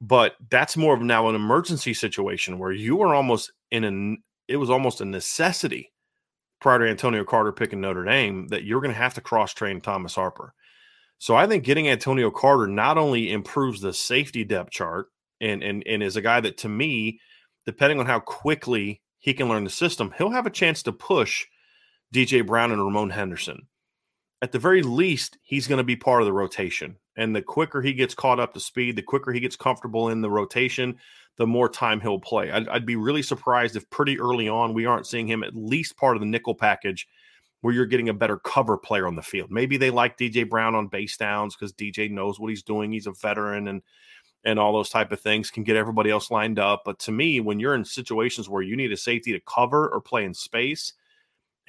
But 0.00 0.36
that's 0.50 0.76
more 0.76 0.94
of 0.94 1.00
now 1.00 1.28
an 1.28 1.34
emergency 1.34 1.94
situation 1.94 2.58
where 2.58 2.72
you 2.72 2.96
were 2.96 3.14
almost 3.14 3.52
in 3.70 3.84
an 3.84 4.22
it 4.48 4.56
was 4.56 4.70
almost 4.70 5.00
a 5.00 5.04
necessity 5.04 5.92
prior 6.60 6.80
to 6.80 6.88
Antonio 6.90 7.24
Carter 7.24 7.52
picking 7.52 7.80
Notre 7.80 8.04
Dame 8.04 8.46
that 8.48 8.64
you're 8.64 8.80
going 8.80 8.92
to 8.92 9.00
have 9.00 9.14
to 9.14 9.20
cross 9.20 9.54
train 9.54 9.80
Thomas 9.80 10.14
Harper. 10.14 10.54
So 11.22 11.36
I 11.36 11.46
think 11.46 11.62
getting 11.62 11.88
Antonio 11.88 12.32
Carter 12.32 12.66
not 12.66 12.98
only 12.98 13.30
improves 13.30 13.80
the 13.80 13.92
safety 13.92 14.42
depth 14.42 14.72
chart 14.72 15.06
and 15.40 15.62
and 15.62 15.84
and 15.86 16.02
is 16.02 16.16
a 16.16 16.20
guy 16.20 16.40
that 16.40 16.58
to 16.58 16.68
me, 16.68 17.20
depending 17.64 18.00
on 18.00 18.06
how 18.06 18.18
quickly 18.18 19.00
he 19.20 19.32
can 19.32 19.48
learn 19.48 19.62
the 19.62 19.70
system, 19.70 20.12
he'll 20.18 20.32
have 20.32 20.46
a 20.46 20.50
chance 20.50 20.82
to 20.82 20.92
push 20.92 21.46
DJ 22.12 22.44
Brown 22.44 22.72
and 22.72 22.84
Ramon 22.84 23.10
Henderson. 23.10 23.68
At 24.42 24.50
the 24.50 24.58
very 24.58 24.82
least, 24.82 25.38
he's 25.44 25.68
going 25.68 25.78
to 25.78 25.84
be 25.84 25.94
part 25.94 26.22
of 26.22 26.26
the 26.26 26.32
rotation. 26.32 26.96
And 27.16 27.36
the 27.36 27.40
quicker 27.40 27.80
he 27.80 27.92
gets 27.92 28.16
caught 28.16 28.40
up 28.40 28.52
to 28.54 28.60
speed, 28.60 28.96
the 28.96 29.02
quicker 29.02 29.30
he 29.30 29.38
gets 29.38 29.54
comfortable 29.54 30.08
in 30.08 30.22
the 30.22 30.30
rotation, 30.30 30.96
the 31.38 31.46
more 31.46 31.68
time 31.68 32.00
he'll 32.00 32.18
play. 32.18 32.50
I'd, 32.50 32.66
I'd, 32.66 32.84
be 32.84 32.96
really 32.96 33.22
surprised 33.22 33.76
if 33.76 33.88
pretty 33.90 34.18
early 34.18 34.48
on 34.48 34.74
we 34.74 34.86
aren't 34.86 35.06
seeing 35.06 35.28
him 35.28 35.44
at 35.44 35.54
least 35.54 35.96
part 35.96 36.16
of 36.16 36.20
the 36.20 36.26
nickel 36.26 36.56
package 36.56 37.06
where 37.62 37.72
you're 37.72 37.86
getting 37.86 38.10
a 38.10 38.14
better 38.14 38.36
cover 38.38 38.76
player 38.76 39.06
on 39.06 39.14
the 39.14 39.22
field. 39.22 39.50
Maybe 39.50 39.76
they 39.76 39.90
like 39.90 40.18
DJ 40.18 40.48
Brown 40.48 40.74
on 40.74 40.88
base 40.88 41.16
downs 41.16 41.56
because 41.56 41.72
DJ 41.72 42.10
knows 42.10 42.38
what 42.38 42.48
he's 42.48 42.62
doing. 42.62 42.92
He's 42.92 43.06
a 43.06 43.12
veteran 43.12 43.68
and 43.68 43.82
and 44.44 44.58
all 44.58 44.72
those 44.72 44.90
type 44.90 45.12
of 45.12 45.20
things 45.20 45.52
can 45.52 45.62
get 45.62 45.76
everybody 45.76 46.10
else 46.10 46.28
lined 46.28 46.58
up. 46.58 46.82
But 46.84 46.98
to 47.00 47.12
me, 47.12 47.38
when 47.38 47.60
you're 47.60 47.76
in 47.76 47.84
situations 47.84 48.48
where 48.48 48.62
you 48.62 48.76
need 48.76 48.90
a 48.90 48.96
safety 48.96 49.32
to 49.32 49.40
cover 49.46 49.88
or 49.88 50.00
play 50.00 50.24
in 50.24 50.34
space, 50.34 50.94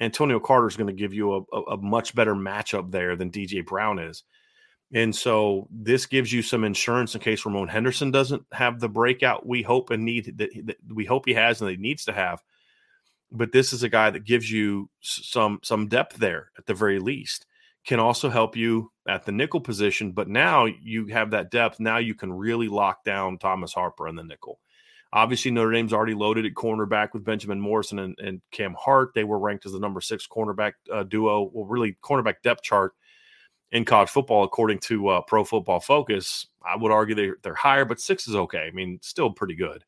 Antonio 0.00 0.40
Carter 0.40 0.66
is 0.66 0.76
going 0.76 0.88
to 0.88 0.92
give 0.92 1.14
you 1.14 1.34
a, 1.34 1.56
a, 1.56 1.62
a, 1.74 1.76
much 1.76 2.16
better 2.16 2.34
matchup 2.34 2.90
there 2.90 3.14
than 3.14 3.30
DJ 3.30 3.64
Brown 3.64 4.00
is. 4.00 4.24
And 4.92 5.14
so 5.14 5.68
this 5.70 6.06
gives 6.06 6.32
you 6.32 6.42
some 6.42 6.64
insurance 6.64 7.14
in 7.14 7.20
case 7.20 7.46
Ramon 7.46 7.68
Henderson 7.68 8.10
doesn't 8.10 8.42
have 8.52 8.80
the 8.80 8.88
breakout 8.88 9.46
we 9.46 9.62
hope 9.62 9.90
and 9.90 10.04
need 10.04 10.36
that, 10.38 10.50
that 10.64 10.76
we 10.92 11.04
hope 11.04 11.26
he 11.26 11.34
has 11.34 11.60
and 11.60 11.68
that 11.68 11.76
he 11.76 11.82
needs 11.82 12.04
to 12.06 12.12
have. 12.12 12.42
But 13.36 13.52
this 13.52 13.72
is 13.72 13.82
a 13.82 13.88
guy 13.88 14.10
that 14.10 14.24
gives 14.24 14.50
you 14.50 14.88
some 15.00 15.58
some 15.62 15.88
depth 15.88 16.16
there 16.16 16.50
at 16.56 16.66
the 16.66 16.74
very 16.74 16.98
least. 17.00 17.46
Can 17.84 18.00
also 18.00 18.30
help 18.30 18.56
you 18.56 18.90
at 19.06 19.26
the 19.26 19.32
nickel 19.32 19.60
position, 19.60 20.12
but 20.12 20.28
now 20.28 20.64
you 20.64 21.06
have 21.08 21.32
that 21.32 21.50
depth. 21.50 21.80
Now 21.80 21.98
you 21.98 22.14
can 22.14 22.32
really 22.32 22.68
lock 22.68 23.04
down 23.04 23.36
Thomas 23.36 23.74
Harper 23.74 24.08
in 24.08 24.16
the 24.16 24.24
nickel. 24.24 24.60
Obviously, 25.12 25.50
Notre 25.50 25.70
Dame's 25.72 25.92
already 25.92 26.14
loaded 26.14 26.46
at 26.46 26.54
cornerback 26.54 27.10
with 27.12 27.24
Benjamin 27.24 27.60
Morrison 27.60 27.98
and, 27.98 28.18
and 28.18 28.40
Cam 28.50 28.74
Hart. 28.78 29.10
They 29.14 29.24
were 29.24 29.38
ranked 29.38 29.66
as 29.66 29.72
the 29.72 29.78
number 29.78 30.00
six 30.00 30.26
cornerback 30.26 30.72
uh, 30.92 31.02
duo. 31.02 31.50
Well, 31.52 31.66
really, 31.66 31.96
cornerback 32.02 32.36
depth 32.42 32.62
chart 32.62 32.94
in 33.70 33.84
college 33.84 34.08
football, 34.08 34.44
according 34.44 34.78
to 34.78 35.08
uh, 35.08 35.20
Pro 35.22 35.44
Football 35.44 35.80
Focus. 35.80 36.46
I 36.64 36.76
would 36.76 36.90
argue 36.90 37.14
they're, 37.14 37.36
they're 37.42 37.54
higher, 37.54 37.84
but 37.84 38.00
six 38.00 38.26
is 38.26 38.34
okay. 38.34 38.66
I 38.66 38.70
mean, 38.70 38.98
still 39.02 39.30
pretty 39.30 39.54
good. 39.54 39.84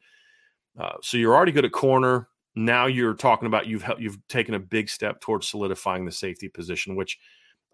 Uh, 0.78 0.96
so 1.02 1.16
you're 1.16 1.35
already 1.35 1.52
good 1.52 1.64
at 1.64 1.72
corner. 1.72 2.28
Now 2.56 2.86
you're 2.86 3.14
talking 3.14 3.46
about 3.46 3.66
you've 3.66 3.84
you've 3.98 4.18
taken 4.28 4.54
a 4.54 4.58
big 4.58 4.88
step 4.88 5.20
towards 5.20 5.46
solidifying 5.48 6.06
the 6.06 6.12
safety 6.12 6.48
position, 6.48 6.96
which 6.96 7.18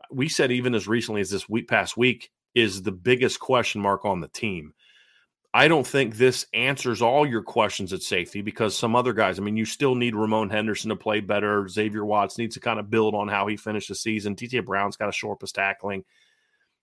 uh, 0.00 0.06
we 0.10 0.28
said 0.28 0.50
even 0.50 0.74
as 0.74 0.88
recently 0.88 1.20
as 1.20 1.30
this 1.30 1.48
week 1.48 1.68
past 1.68 1.96
week 1.96 2.30
is 2.54 2.82
the 2.82 2.92
biggest 2.92 3.40
question 3.40 3.80
mark 3.80 4.04
on 4.04 4.20
the 4.20 4.28
team. 4.28 4.74
I 5.54 5.68
don't 5.68 5.86
think 5.86 6.16
this 6.16 6.46
answers 6.54 7.02
all 7.02 7.26
your 7.26 7.42
questions 7.42 7.92
at 7.92 8.02
safety 8.02 8.40
because 8.40 8.76
some 8.76 8.96
other 8.96 9.12
guys, 9.12 9.38
I 9.38 9.42
mean, 9.42 9.56
you 9.56 9.66
still 9.66 9.94
need 9.94 10.16
Ramon 10.16 10.48
Henderson 10.48 10.88
to 10.88 10.96
play 10.96 11.20
better. 11.20 11.68
Xavier 11.68 12.06
Watts 12.06 12.38
needs 12.38 12.54
to 12.54 12.60
kind 12.60 12.80
of 12.80 12.90
build 12.90 13.14
on 13.14 13.28
how 13.28 13.46
he 13.46 13.56
finished 13.56 13.88
the 13.88 13.94
season. 13.94 14.34
DJ 14.34 14.64
Brown's 14.64 14.96
got 14.96 15.10
a 15.10 15.12
shore 15.12 15.34
up 15.34 15.42
his 15.42 15.52
tackling. 15.52 16.04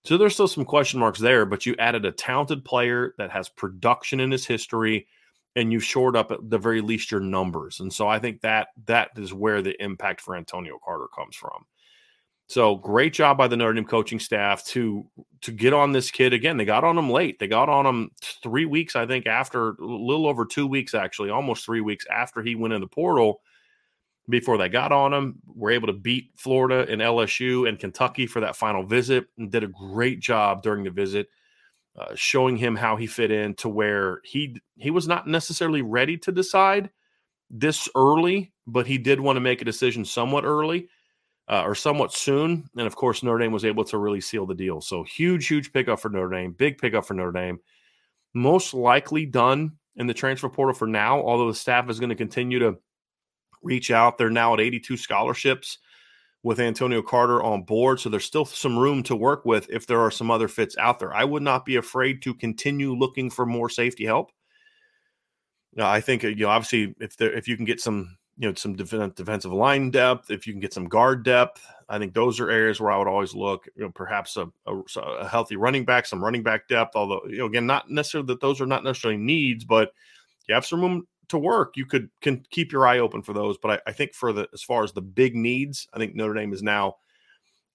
So 0.04 0.18
there's 0.18 0.34
still 0.34 0.48
some 0.48 0.66
question 0.66 1.00
marks 1.00 1.20
there, 1.20 1.46
but 1.46 1.66
you 1.66 1.76
added 1.80 2.06
a 2.06 2.12
talented 2.12 2.64
player 2.64 3.16
that 3.18 3.32
has 3.32 3.50
production 3.50 4.20
in 4.20 4.32
his 4.32 4.46
history 4.46 5.08
and 5.56 5.72
you've 5.72 5.84
shored 5.84 6.16
up 6.16 6.32
at 6.32 6.50
the 6.50 6.58
very 6.58 6.82
least 6.82 7.12
your 7.12 7.20
numbers. 7.20 7.80
And 7.80 7.92
so 7.92 8.08
I 8.08 8.20
think 8.20 8.42
that 8.42 8.70
that 8.86 9.10
is 9.18 9.34
where 9.34 9.62
the 9.62 9.82
impact 9.84 10.22
for 10.22 10.36
Antonio 10.36 10.80
Carter 10.84 11.08
comes 11.16 11.36
from. 11.36 11.66
So 12.48 12.78
great 12.78 13.14
job 13.14 13.38
by 13.38 13.48
the 13.48 13.56
Notre 13.56 13.74
Dame 13.74 13.86
coaching 13.86 14.20
staff 14.20 14.66
to 14.66 15.06
to 15.42 15.52
get 15.52 15.72
on 15.72 15.92
this 15.92 16.10
kid 16.10 16.34
again. 16.34 16.58
They 16.58 16.66
got 16.66 16.84
on 16.84 16.98
him 16.98 17.10
late. 17.10 17.38
They 17.38 17.48
got 17.48 17.70
on 17.70 17.86
him 17.86 18.10
three 18.42 18.66
weeks, 18.66 18.96
I 18.96 19.06
think, 19.06 19.28
after 19.28 19.70
a 19.70 19.86
little 19.86 20.28
over 20.28 20.46
two 20.46 20.66
weeks, 20.66 20.96
actually, 20.96 21.30
almost 21.30 21.64
three 21.64 21.82
weeks 21.82 22.06
after 22.12 22.42
he 22.42 22.56
went 22.56 22.74
in 22.74 22.82
the 22.82 22.88
portal. 22.88 23.42
Before 24.30 24.58
they 24.58 24.70
got 24.70 24.92
on 24.92 25.14
him, 25.14 25.40
were 25.46 25.72
able 25.72 25.88
to 25.88 25.94
beat 25.94 26.32
Florida 26.36 26.92
and 26.92 27.02
LSU 27.02 27.68
and 27.68 27.80
Kentucky 27.80 28.26
for 28.26 28.40
that 28.40 28.56
final 28.56 28.84
visit, 28.84 29.28
and 29.38 29.52
did 29.52 29.64
a 29.64 29.68
great 29.68 30.20
job 30.20 30.64
during 30.64 30.84
the 30.84 30.92
visit, 30.92 31.30
uh, 32.00 32.16
showing 32.16 32.56
him 32.56 32.76
how 32.76 32.96
he 32.96 33.08
fit 33.08 33.30
in 33.30 33.54
to 33.56 33.68
where 33.68 34.22
he 34.24 34.60
he 34.78 34.90
was 34.90 35.08
not 35.08 35.28
necessarily 35.28 35.82
ready 35.82 36.18
to 36.18 36.32
decide 36.32 36.90
this 37.50 37.90
early, 37.96 38.54
but 38.68 38.88
he 38.88 38.98
did 38.98 39.20
want 39.20 39.36
to 39.36 39.42
make 39.42 39.62
a 39.62 39.66
decision 39.66 40.06
somewhat 40.06 40.46
early 40.46 40.88
uh, 41.50 41.64
or 41.66 41.76
somewhat 41.76 42.14
soon. 42.14 42.70
And 42.78 42.88
of 42.88 42.96
course, 42.96 43.24
Notre 43.24 43.40
Dame 43.40 43.52
was 43.52 43.66
able 43.66 43.84
to 43.86 43.98
really 43.98 44.22
seal 44.22 44.46
the 44.46 44.56
deal. 44.56 44.82
So 44.82 45.04
huge, 45.04 45.48
huge 45.48 45.74
pickup 45.74 46.00
for 46.00 46.10
Notre 46.10 46.30
Dame. 46.30 46.54
Big 46.54 46.78
pickup 46.78 47.06
for 47.06 47.16
Notre 47.16 47.32
Dame. 47.32 47.60
Most 48.34 48.74
likely 48.74 49.26
done 49.26 49.74
in 49.96 50.08
the 50.08 50.14
transfer 50.14 50.48
portal 50.48 50.76
for 50.76 50.88
now, 50.88 51.20
although 51.22 51.48
the 51.48 51.56
staff 51.56 51.90
is 51.90 52.00
going 52.00 52.12
to 52.12 52.16
continue 52.16 52.60
to 52.60 52.78
reach 53.62 53.92
out. 53.92 54.18
They're 54.18 54.30
now 54.30 54.54
at 54.54 54.62
82 54.62 54.96
scholarships 54.96 55.80
with 56.44 56.60
Antonio 56.60 57.02
Carter 57.02 57.44
on 57.44 57.64
board. 57.64 58.00
So 58.00 58.10
there's 58.10 58.26
still 58.26 58.46
some 58.46 58.78
room 58.78 59.04
to 59.04 59.16
work 59.16 59.46
with 59.46 59.70
if 59.70 59.88
there 59.88 60.00
are 60.00 60.12
some 60.12 60.32
other 60.32 60.48
fits 60.48 60.78
out 60.78 61.00
there. 61.00 61.14
I 61.14 61.24
would 61.24 61.44
not 61.44 61.66
be 61.66 61.76
afraid 61.76 62.22
to 62.24 62.34
continue 62.34 62.94
looking 62.94 63.30
for 63.30 63.46
more 63.46 63.70
safety 63.70 64.06
help. 64.06 64.32
Now, 65.76 65.90
I 65.90 66.02
think 66.02 66.24
uh, 66.24 66.30
you 66.30 66.46
know 66.46 66.50
obviously 66.50 66.96
if 67.00 67.18
there 67.18 67.32
if 67.34 67.48
you 67.48 67.56
can 67.56 67.66
get 67.66 67.80
some 67.80 68.18
you 68.40 68.48
know 68.48 68.56
some 68.56 68.76
def- 68.76 69.16
defensive 69.16 69.52
line 69.52 69.92
depth 69.92 70.32
if 70.32 70.48
you 70.48 70.54
can 70.54 70.62
get 70.62 70.74
some 70.74 70.86
guard 70.86 71.24
depth 71.24 71.68
i 71.90 72.00
think 72.00 72.14
those 72.14 72.40
are 72.40 72.50
areas 72.50 72.80
where 72.80 72.90
i 72.90 72.98
would 72.98 73.08
always 73.08 73.36
look 73.36 73.68
you 73.76 73.84
know 73.84 73.92
perhaps 73.92 74.38
a, 74.38 74.50
a, 74.66 74.82
a, 74.98 75.28
healthy 75.28 75.58
running 75.58 75.84
back 75.84 76.06
some 76.06 76.24
running 76.24 76.42
back 76.42 76.68
depth 76.68 76.96
although 76.96 77.22
you 77.28 77.38
know 77.38 77.46
again 77.46 77.68
not 77.68 77.92
necessarily 77.92 78.26
that 78.26 78.40
those 78.40 78.62
are 78.62 78.66
not 78.66 78.84
necessarily 78.84 79.20
needs 79.20 79.66
but 79.66 79.92
you 80.48 80.56
have 80.56 80.66
some 80.66 80.82
room 80.82 81.06
to 81.30 81.38
work 81.38 81.78
you 81.78 81.86
could 81.86 82.10
can 82.22 82.44
keep 82.50 82.72
your 82.72 82.86
eye 82.86 83.00
open 83.00 83.22
for 83.22 83.34
those 83.34 83.58
but 83.58 83.72
I, 83.72 83.90
I 83.90 83.92
think 83.94 84.14
for 84.14 84.34
the 84.34 84.48
as 84.54 84.62
far 84.62 84.84
as 84.84 84.92
the 84.92 85.02
big 85.02 85.36
needs 85.36 85.88
i 85.94 85.98
think 85.98 86.16
notre 86.16 86.34
dame 86.34 86.54
is 86.54 86.62
now 86.62 86.96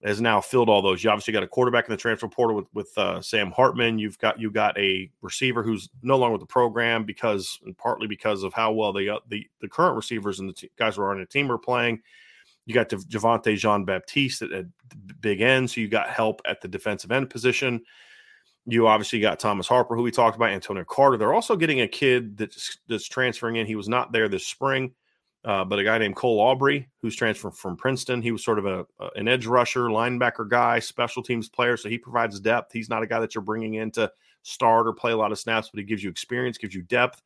has 0.05 0.21
now 0.21 0.39
filled 0.39 0.69
all 0.69 0.81
those. 0.81 1.03
You 1.03 1.09
obviously 1.09 1.33
got 1.33 1.43
a 1.43 1.47
quarterback 1.47 1.87
in 1.87 1.91
the 1.91 1.97
transfer 1.97 2.27
portal 2.27 2.55
with 2.55 2.67
with 2.73 2.95
uh, 2.97 3.21
Sam 3.21 3.51
Hartman. 3.51 3.97
You've 3.97 4.19
got 4.19 4.39
you 4.39 4.51
got 4.51 4.77
a 4.77 5.09
receiver 5.21 5.63
who's 5.63 5.89
no 6.03 6.17
longer 6.17 6.33
with 6.33 6.41
the 6.41 6.47
program 6.47 7.05
because 7.05 7.59
and 7.65 7.77
partly 7.77 8.07
because 8.07 8.43
of 8.43 8.53
how 8.53 8.71
well 8.71 8.93
the 8.93 9.09
uh, 9.09 9.19
the 9.29 9.47
the 9.61 9.67
current 9.67 9.95
receivers 9.95 10.39
and 10.39 10.49
the 10.49 10.53
t- 10.53 10.71
guys 10.77 10.95
who 10.95 11.01
are 11.01 11.11
on 11.11 11.19
the 11.19 11.25
team 11.25 11.51
are 11.51 11.57
playing. 11.57 12.01
You 12.67 12.73
got 12.73 12.89
Javontae 12.89 13.57
Jean 13.57 13.85
Baptiste 13.85 14.43
at, 14.43 14.51
at 14.51 14.65
big 15.21 15.41
end, 15.41 15.69
so 15.69 15.81
you 15.81 15.87
got 15.87 16.09
help 16.09 16.41
at 16.45 16.61
the 16.61 16.67
defensive 16.67 17.11
end 17.11 17.29
position. 17.29 17.81
You 18.67 18.87
obviously 18.87 19.19
got 19.19 19.39
Thomas 19.39 19.67
Harper, 19.67 19.95
who 19.95 20.03
we 20.03 20.11
talked 20.11 20.35
about, 20.35 20.49
Antonio 20.49 20.83
Carter. 20.83 21.17
They're 21.17 21.33
also 21.33 21.55
getting 21.55 21.81
a 21.81 21.87
kid 21.87 22.37
that's 22.37 22.79
that's 22.87 23.07
transferring 23.07 23.57
in. 23.57 23.67
He 23.67 23.75
was 23.75 23.87
not 23.87 24.11
there 24.11 24.27
this 24.27 24.47
spring 24.47 24.93
uh, 25.45 25.63
but 25.63 25.77
a 25.77 25.83
guy 25.83 25.99
named 25.99 26.15
Cole 26.15 26.39
Aubrey, 26.39 26.89
who's 27.03 27.15
transferred 27.15 27.53
from 27.53 27.77
Princeton, 27.77 28.19
he 28.19 28.31
was 28.31 28.43
sort 28.43 28.57
of 28.57 28.65
a, 28.65 28.85
a, 28.99 29.09
an 29.15 29.27
edge 29.27 29.45
rusher, 29.45 29.89
linebacker 29.89 30.49
guy, 30.49 30.79
special 30.79 31.21
teams 31.21 31.47
player. 31.47 31.77
So 31.77 31.87
he 31.87 31.99
provides 31.99 32.39
depth. 32.39 32.73
He's 32.73 32.89
not 32.89 33.03
a 33.03 33.07
guy 33.07 33.19
that 33.19 33.35
you're 33.35 33.43
bringing 33.43 33.75
in 33.75 33.91
to 33.91 34.11
start 34.41 34.87
or 34.87 34.93
play 34.93 35.11
a 35.11 35.17
lot 35.17 35.31
of 35.31 35.37
snaps, 35.37 35.69
but 35.69 35.77
he 35.77 35.85
gives 35.85 36.03
you 36.03 36.09
experience, 36.09 36.57
gives 36.57 36.73
you 36.73 36.81
depth, 36.81 37.21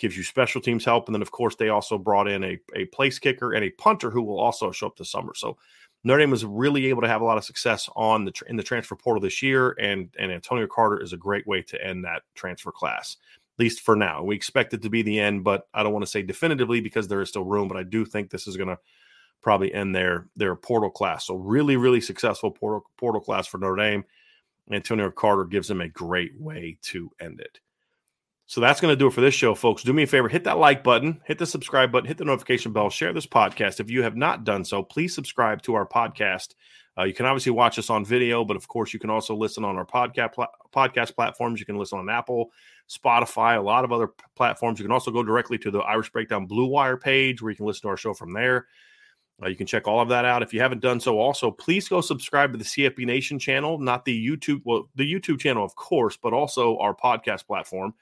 gives 0.00 0.16
you 0.16 0.24
special 0.24 0.60
teams 0.60 0.84
help. 0.84 1.06
And 1.06 1.14
then, 1.14 1.22
of 1.22 1.30
course, 1.30 1.54
they 1.54 1.68
also 1.68 1.96
brought 1.96 2.26
in 2.26 2.42
a, 2.42 2.58
a 2.74 2.86
place 2.86 3.20
kicker 3.20 3.52
and 3.52 3.64
a 3.64 3.70
punter 3.70 4.10
who 4.10 4.22
will 4.22 4.40
also 4.40 4.72
show 4.72 4.88
up 4.88 4.96
this 4.96 5.12
summer. 5.12 5.34
So 5.36 5.56
Notre 6.02 6.20
Dame 6.20 6.30
was 6.30 6.44
really 6.44 6.86
able 6.86 7.02
to 7.02 7.08
have 7.08 7.20
a 7.20 7.24
lot 7.24 7.36
of 7.36 7.44
success 7.44 7.88
on 7.94 8.24
the 8.24 8.32
in 8.48 8.56
the 8.56 8.62
transfer 8.62 8.96
portal 8.96 9.20
this 9.20 9.42
year, 9.42 9.76
and 9.78 10.08
and 10.18 10.32
Antonio 10.32 10.66
Carter 10.66 11.00
is 11.00 11.12
a 11.12 11.18
great 11.18 11.46
way 11.46 11.62
to 11.62 11.84
end 11.84 12.04
that 12.04 12.22
transfer 12.34 12.72
class, 12.72 13.16
at 13.36 13.62
least 13.62 13.80
for 13.80 13.94
now. 13.94 14.22
We 14.22 14.34
expect 14.34 14.72
it 14.72 14.82
to 14.82 14.90
be 14.90 15.02
the 15.02 15.20
end, 15.20 15.44
but 15.44 15.68
I 15.74 15.82
don't 15.82 15.92
want 15.92 16.04
to 16.04 16.10
say 16.10 16.22
definitively 16.22 16.80
because 16.80 17.08
there 17.08 17.20
is 17.20 17.28
still 17.28 17.44
room. 17.44 17.68
But 17.68 17.76
I 17.76 17.82
do 17.82 18.04
think 18.04 18.30
this 18.30 18.46
is 18.46 18.56
going 18.56 18.68
to 18.68 18.78
probably 19.42 19.72
end 19.74 19.94
their 19.94 20.26
their 20.36 20.56
portal 20.56 20.90
class. 20.90 21.26
So 21.26 21.34
really, 21.34 21.76
really 21.76 22.00
successful 22.00 22.50
portal 22.50 22.84
portal 22.96 23.20
class 23.20 23.46
for 23.46 23.58
Notre 23.58 23.76
Dame. 23.76 24.04
Antonio 24.72 25.10
Carter 25.10 25.44
gives 25.44 25.68
them 25.68 25.80
a 25.80 25.88
great 25.88 26.32
way 26.38 26.78
to 26.82 27.10
end 27.20 27.40
it. 27.40 27.60
So 28.50 28.60
that's 28.60 28.80
going 28.80 28.90
to 28.90 28.96
do 28.96 29.06
it 29.06 29.12
for 29.12 29.20
this 29.20 29.32
show, 29.32 29.54
folks. 29.54 29.84
Do 29.84 29.92
me 29.92 30.02
a 30.02 30.06
favor, 30.08 30.28
hit 30.28 30.42
that 30.42 30.58
like 30.58 30.82
button, 30.82 31.20
hit 31.24 31.38
the 31.38 31.46
subscribe 31.46 31.92
button, 31.92 32.08
hit 32.08 32.18
the 32.18 32.24
notification 32.24 32.72
bell, 32.72 32.90
share 32.90 33.12
this 33.12 33.24
podcast. 33.24 33.78
If 33.78 33.88
you 33.88 34.02
have 34.02 34.16
not 34.16 34.42
done 34.42 34.64
so, 34.64 34.82
please 34.82 35.14
subscribe 35.14 35.62
to 35.62 35.74
our 35.74 35.86
podcast. 35.86 36.56
Uh, 36.98 37.04
you 37.04 37.14
can 37.14 37.26
obviously 37.26 37.52
watch 37.52 37.78
us 37.78 37.90
on 37.90 38.04
video, 38.04 38.44
but 38.44 38.56
of 38.56 38.66
course, 38.66 38.92
you 38.92 38.98
can 38.98 39.08
also 39.08 39.36
listen 39.36 39.64
on 39.64 39.76
our 39.76 39.86
podcast 39.86 40.32
pl- 40.32 40.48
podcast 40.74 41.14
platforms. 41.14 41.60
You 41.60 41.66
can 41.66 41.78
listen 41.78 42.00
on 42.00 42.10
Apple, 42.10 42.50
Spotify, 42.88 43.56
a 43.56 43.60
lot 43.60 43.84
of 43.84 43.92
other 43.92 44.08
p- 44.08 44.24
platforms. 44.34 44.80
You 44.80 44.84
can 44.84 44.90
also 44.90 45.12
go 45.12 45.22
directly 45.22 45.56
to 45.58 45.70
the 45.70 45.78
Irish 45.78 46.10
Breakdown 46.10 46.46
Blue 46.46 46.66
Wire 46.66 46.96
page 46.96 47.40
where 47.40 47.52
you 47.52 47.56
can 47.56 47.66
listen 47.66 47.82
to 47.82 47.88
our 47.90 47.96
show 47.96 48.14
from 48.14 48.32
there. 48.32 48.66
Uh, 49.40 49.46
you 49.46 49.54
can 49.54 49.68
check 49.68 49.86
all 49.86 50.00
of 50.00 50.08
that 50.08 50.24
out. 50.24 50.42
If 50.42 50.52
you 50.52 50.60
haven't 50.60 50.82
done 50.82 50.98
so, 50.98 51.20
also 51.20 51.52
please 51.52 51.86
go 51.86 52.00
subscribe 52.00 52.50
to 52.50 52.58
the 52.58 52.64
CFB 52.64 53.06
Nation 53.06 53.38
channel, 53.38 53.78
not 53.78 54.04
the 54.04 54.26
YouTube, 54.26 54.62
well, 54.64 54.90
the 54.96 55.08
YouTube 55.08 55.38
channel, 55.38 55.64
of 55.64 55.76
course, 55.76 56.18
but 56.20 56.32
also 56.32 56.76
our 56.78 56.96
podcast 56.96 57.46
platform. 57.46 57.94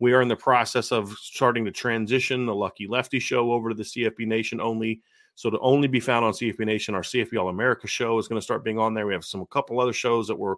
We 0.00 0.14
are 0.14 0.22
in 0.22 0.28
the 0.28 0.36
process 0.36 0.92
of 0.92 1.12
starting 1.18 1.64
to 1.66 1.70
transition 1.70 2.46
the 2.46 2.54
Lucky 2.54 2.86
Lefty 2.86 3.20
show 3.20 3.52
over 3.52 3.68
to 3.68 3.74
the 3.74 3.82
CFB 3.82 4.26
Nation 4.26 4.60
only. 4.60 5.02
So 5.34 5.50
to 5.50 5.58
only 5.60 5.88
be 5.88 6.00
found 6.00 6.24
on 6.24 6.32
CFB 6.32 6.60
Nation, 6.60 6.94
our 6.94 7.02
CFB 7.02 7.38
All 7.38 7.50
America 7.50 7.86
show 7.86 8.18
is 8.18 8.26
going 8.26 8.40
to 8.40 8.44
start 8.44 8.64
being 8.64 8.78
on 8.78 8.94
there. 8.94 9.06
We 9.06 9.12
have 9.12 9.26
some 9.26 9.42
a 9.42 9.46
couple 9.46 9.78
other 9.78 9.92
shows 9.92 10.26
that 10.28 10.38
we're 10.38 10.56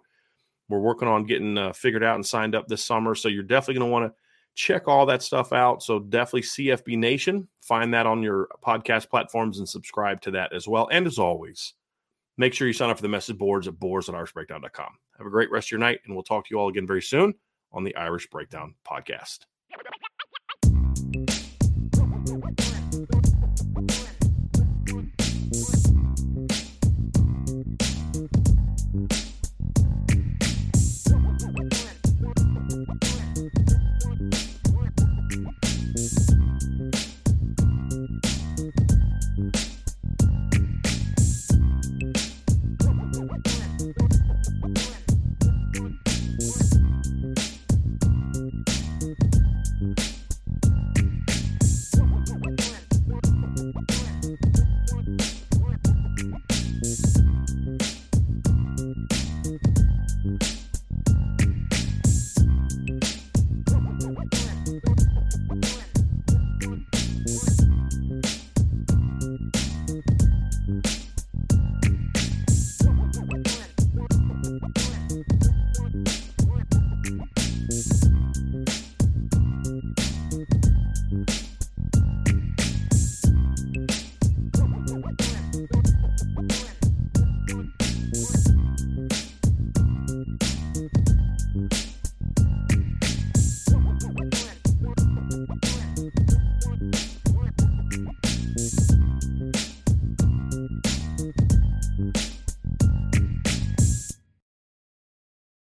we're 0.69 0.79
working 0.79 1.09
on 1.09 1.25
getting 1.25 1.57
uh, 1.57 1.73
figured 1.73 2.05
out 2.05 2.15
and 2.15 2.25
signed 2.25 2.55
up 2.55 2.67
this 2.67 2.83
summer. 2.83 3.15
So 3.15 3.27
you're 3.27 3.43
definitely 3.43 3.79
going 3.79 3.89
to 3.89 3.91
want 3.91 4.11
to 4.11 4.19
check 4.55 4.87
all 4.87 5.05
that 5.07 5.21
stuff 5.21 5.51
out. 5.51 5.83
So 5.83 5.99
definitely 5.99 6.43
CFB 6.43 6.97
Nation, 6.97 7.49
find 7.61 7.93
that 7.93 8.05
on 8.05 8.23
your 8.23 8.47
podcast 8.65 9.09
platforms 9.09 9.59
and 9.59 9.67
subscribe 9.67 10.21
to 10.21 10.31
that 10.31 10.53
as 10.53 10.69
well. 10.69 10.87
And 10.89 11.05
as 11.05 11.19
always, 11.19 11.73
make 12.37 12.53
sure 12.53 12.65
you 12.65 12.73
sign 12.73 12.89
up 12.89 12.97
for 12.97 13.01
the 13.01 13.09
message 13.09 13.37
boards 13.37 13.67
at 13.67 13.77
boards 13.77 14.07
at 14.07 14.15
irishbreakdown.com. 14.15 14.97
Have 15.17 15.27
a 15.27 15.29
great 15.29 15.51
rest 15.51 15.67
of 15.67 15.71
your 15.71 15.79
night, 15.81 15.99
and 16.05 16.15
we'll 16.15 16.23
talk 16.23 16.45
to 16.45 16.49
you 16.51 16.59
all 16.59 16.69
again 16.69 16.87
very 16.87 17.01
soon 17.01 17.33
on 17.73 17.83
the 17.83 17.95
Irish 17.95 18.29
Breakdown 18.29 18.75
podcast. 18.87 19.39